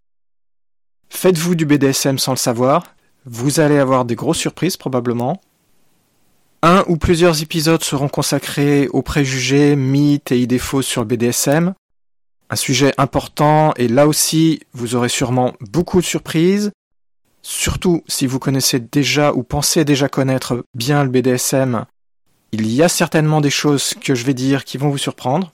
Faites-vous 1.10 1.56
du 1.56 1.66
BDSM 1.66 2.20
sans 2.20 2.34
le 2.34 2.38
savoir. 2.38 2.84
Vous 3.26 3.60
allez 3.60 3.80
avoir 3.80 4.06
des 4.06 4.16
grosses 4.16 4.38
surprises 4.38 4.78
probablement. 4.78 5.42
Un 6.66 6.86
ou 6.88 6.96
plusieurs 6.96 7.42
épisodes 7.42 7.84
seront 7.84 8.08
consacrés 8.08 8.88
aux 8.88 9.02
préjugés, 9.02 9.76
mythes 9.76 10.32
et 10.32 10.40
idées 10.40 10.60
fausses 10.60 10.88
sur 10.88 11.02
le 11.02 11.08
BDSM. 11.08 11.74
Un 12.50 12.56
sujet 12.56 12.94
important 12.98 13.74
et 13.76 13.90
là 13.90 14.08
aussi 14.08 14.62
vous 14.72 14.96
aurez 14.96 15.10
sûrement 15.10 15.56
beaucoup 15.60 16.00
de 16.00 16.06
surprises. 16.06 16.72
Surtout 17.42 18.02
si 18.08 18.28
vous 18.28 18.40
connaissez 18.40 18.80
déjà 18.80 19.34
ou 19.34 19.44
pensez 19.44 19.84
déjà 19.84 20.08
connaître 20.08 20.64
bien 20.74 21.04
le 21.04 21.10
BDSM, 21.10 21.84
il 22.54 22.72
y 22.72 22.82
a 22.82 22.88
certainement 22.88 23.42
des 23.42 23.50
choses 23.50 23.94
que 24.00 24.16
je 24.16 24.24
vais 24.24 24.34
dire 24.34 24.64
qui 24.64 24.78
vont 24.78 24.90
vous 24.90 24.98
surprendre. 24.98 25.52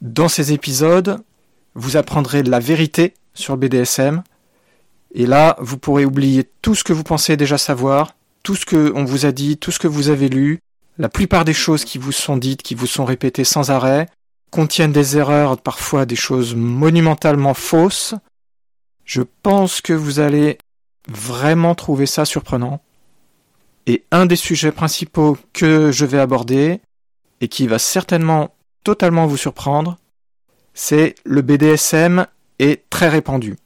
Dans 0.00 0.28
ces 0.28 0.52
épisodes, 0.52 1.22
vous 1.76 1.96
apprendrez 1.96 2.42
la 2.42 2.58
vérité 2.58 3.14
sur 3.32 3.54
le 3.54 3.60
BDSM. 3.60 4.24
Et 5.14 5.26
là, 5.26 5.54
vous 5.60 5.78
pourrez 5.78 6.04
oublier 6.04 6.50
tout 6.62 6.74
ce 6.74 6.82
que 6.82 6.92
vous 6.92 7.04
pensez 7.04 7.36
déjà 7.36 7.58
savoir 7.58 8.16
tout 8.42 8.56
ce 8.56 8.66
que 8.66 8.92
on 8.94 9.04
vous 9.04 9.26
a 9.26 9.32
dit, 9.32 9.56
tout 9.56 9.70
ce 9.70 9.78
que 9.78 9.88
vous 9.88 10.08
avez 10.08 10.28
lu, 10.28 10.60
la 10.98 11.08
plupart 11.08 11.44
des 11.44 11.54
choses 11.54 11.84
qui 11.84 11.98
vous 11.98 12.12
sont 12.12 12.36
dites, 12.36 12.62
qui 12.62 12.74
vous 12.74 12.86
sont 12.86 13.04
répétées 13.04 13.44
sans 13.44 13.70
arrêt, 13.70 14.06
contiennent 14.50 14.92
des 14.92 15.16
erreurs, 15.16 15.60
parfois 15.60 16.06
des 16.06 16.16
choses 16.16 16.54
monumentalement 16.54 17.54
fausses. 17.54 18.14
Je 19.04 19.22
pense 19.42 19.80
que 19.80 19.92
vous 19.92 20.20
allez 20.20 20.58
vraiment 21.08 21.74
trouver 21.74 22.06
ça 22.06 22.24
surprenant. 22.24 22.80
Et 23.86 24.04
un 24.10 24.26
des 24.26 24.36
sujets 24.36 24.72
principaux 24.72 25.38
que 25.52 25.90
je 25.90 26.04
vais 26.04 26.18
aborder, 26.18 26.80
et 27.40 27.48
qui 27.48 27.66
va 27.66 27.78
certainement 27.78 28.54
totalement 28.84 29.26
vous 29.26 29.36
surprendre, 29.36 29.98
c'est 30.74 31.14
le 31.24 31.42
BDSM 31.42 32.26
est 32.58 32.88
très 32.90 33.08
répandu. 33.08 33.56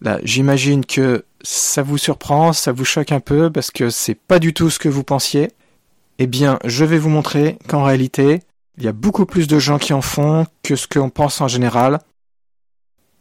Là, 0.00 0.18
j'imagine 0.22 0.86
que 0.86 1.24
ça 1.42 1.82
vous 1.82 1.98
surprend, 1.98 2.52
ça 2.52 2.72
vous 2.72 2.84
choque 2.84 3.12
un 3.12 3.20
peu 3.20 3.50
parce 3.50 3.70
que 3.70 3.90
c'est 3.90 4.14
pas 4.14 4.38
du 4.38 4.52
tout 4.52 4.70
ce 4.70 4.78
que 4.78 4.88
vous 4.88 5.04
pensiez. 5.04 5.50
Eh 6.18 6.26
bien, 6.26 6.58
je 6.64 6.84
vais 6.84 6.98
vous 6.98 7.08
montrer 7.08 7.58
qu'en 7.66 7.84
réalité, 7.84 8.40
il 8.76 8.84
y 8.84 8.88
a 8.88 8.92
beaucoup 8.92 9.26
plus 9.26 9.46
de 9.46 9.58
gens 9.58 9.78
qui 9.78 9.92
en 9.92 10.02
font 10.02 10.46
que 10.62 10.76
ce 10.76 10.86
qu'on 10.86 11.10
pense 11.10 11.40
en 11.40 11.48
général. 11.48 12.00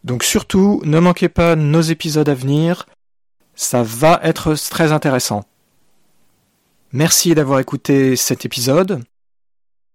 Donc 0.03 0.23
surtout, 0.23 0.81
ne 0.85 0.99
manquez 0.99 1.29
pas 1.29 1.55
nos 1.55 1.81
épisodes 1.81 2.29
à 2.29 2.33
venir, 2.33 2.87
ça 3.55 3.83
va 3.83 4.19
être 4.23 4.55
très 4.69 4.91
intéressant. 4.91 5.43
Merci 6.91 7.35
d'avoir 7.35 7.59
écouté 7.59 8.15
cet 8.15 8.45
épisode. 8.45 9.03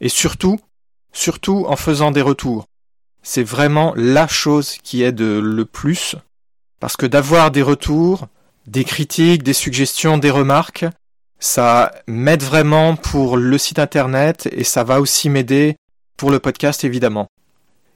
et 0.00 0.10
surtout, 0.10 0.60
surtout 1.14 1.64
en 1.66 1.76
faisant 1.76 2.10
des 2.10 2.20
retours. 2.20 2.66
C'est 3.22 3.42
vraiment 3.42 3.94
la 3.96 4.28
chose 4.28 4.76
qui 4.82 5.02
aide 5.02 5.22
le 5.22 5.64
plus, 5.64 6.14
parce 6.78 6.96
que 6.96 7.06
d'avoir 7.06 7.50
des 7.50 7.62
retours, 7.62 8.28
des 8.66 8.84
critiques, 8.84 9.42
des 9.42 9.54
suggestions, 9.54 10.18
des 10.18 10.30
remarques, 10.30 10.84
ça 11.38 11.92
m'aide 12.06 12.42
vraiment 12.42 12.96
pour 12.96 13.36
le 13.36 13.58
site 13.58 13.78
internet 13.78 14.48
et 14.52 14.64
ça 14.64 14.84
va 14.84 15.00
aussi 15.00 15.28
m'aider 15.28 15.76
pour 16.16 16.30
le 16.30 16.38
podcast 16.38 16.84
évidemment. 16.84 17.28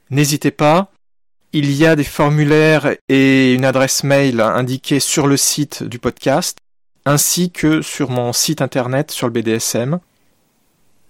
N'hésitez 0.09 0.51
pas, 0.51 0.91
il 1.53 1.71
y 1.71 1.85
a 1.85 1.95
des 1.95 2.03
formulaires 2.03 2.95
et 3.09 3.53
une 3.53 3.65
adresse 3.65 4.03
mail 4.03 4.39
indiquée 4.41 4.99
sur 4.99 5.27
le 5.27 5.37
site 5.37 5.83
du 5.83 5.99
podcast 5.99 6.57
ainsi 7.05 7.51
que 7.51 7.81
sur 7.81 8.09
mon 8.09 8.31
site 8.33 8.61
internet 8.61 9.11
sur 9.11 9.27
le 9.27 9.33
BDSM. 9.33 9.99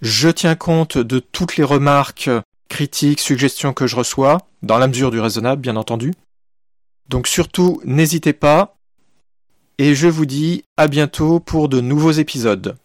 Je 0.01 0.29
tiens 0.29 0.55
compte 0.55 0.97
de 0.97 1.19
toutes 1.19 1.57
les 1.57 1.63
remarques, 1.63 2.29
critiques, 2.69 3.19
suggestions 3.19 3.73
que 3.73 3.87
je 3.87 3.95
reçois, 3.95 4.39
dans 4.63 4.77
la 4.77 4.87
mesure 4.87 5.11
du 5.11 5.19
raisonnable 5.19 5.61
bien 5.61 5.75
entendu. 5.75 6.13
Donc 7.09 7.27
surtout, 7.27 7.81
n'hésitez 7.83 8.33
pas, 8.33 8.77
et 9.81 9.95
je 9.95 10.07
vous 10.07 10.27
dis 10.27 10.63
à 10.77 10.87
bientôt 10.87 11.39
pour 11.39 11.67
de 11.67 11.81
nouveaux 11.81 12.11
épisodes. 12.11 12.75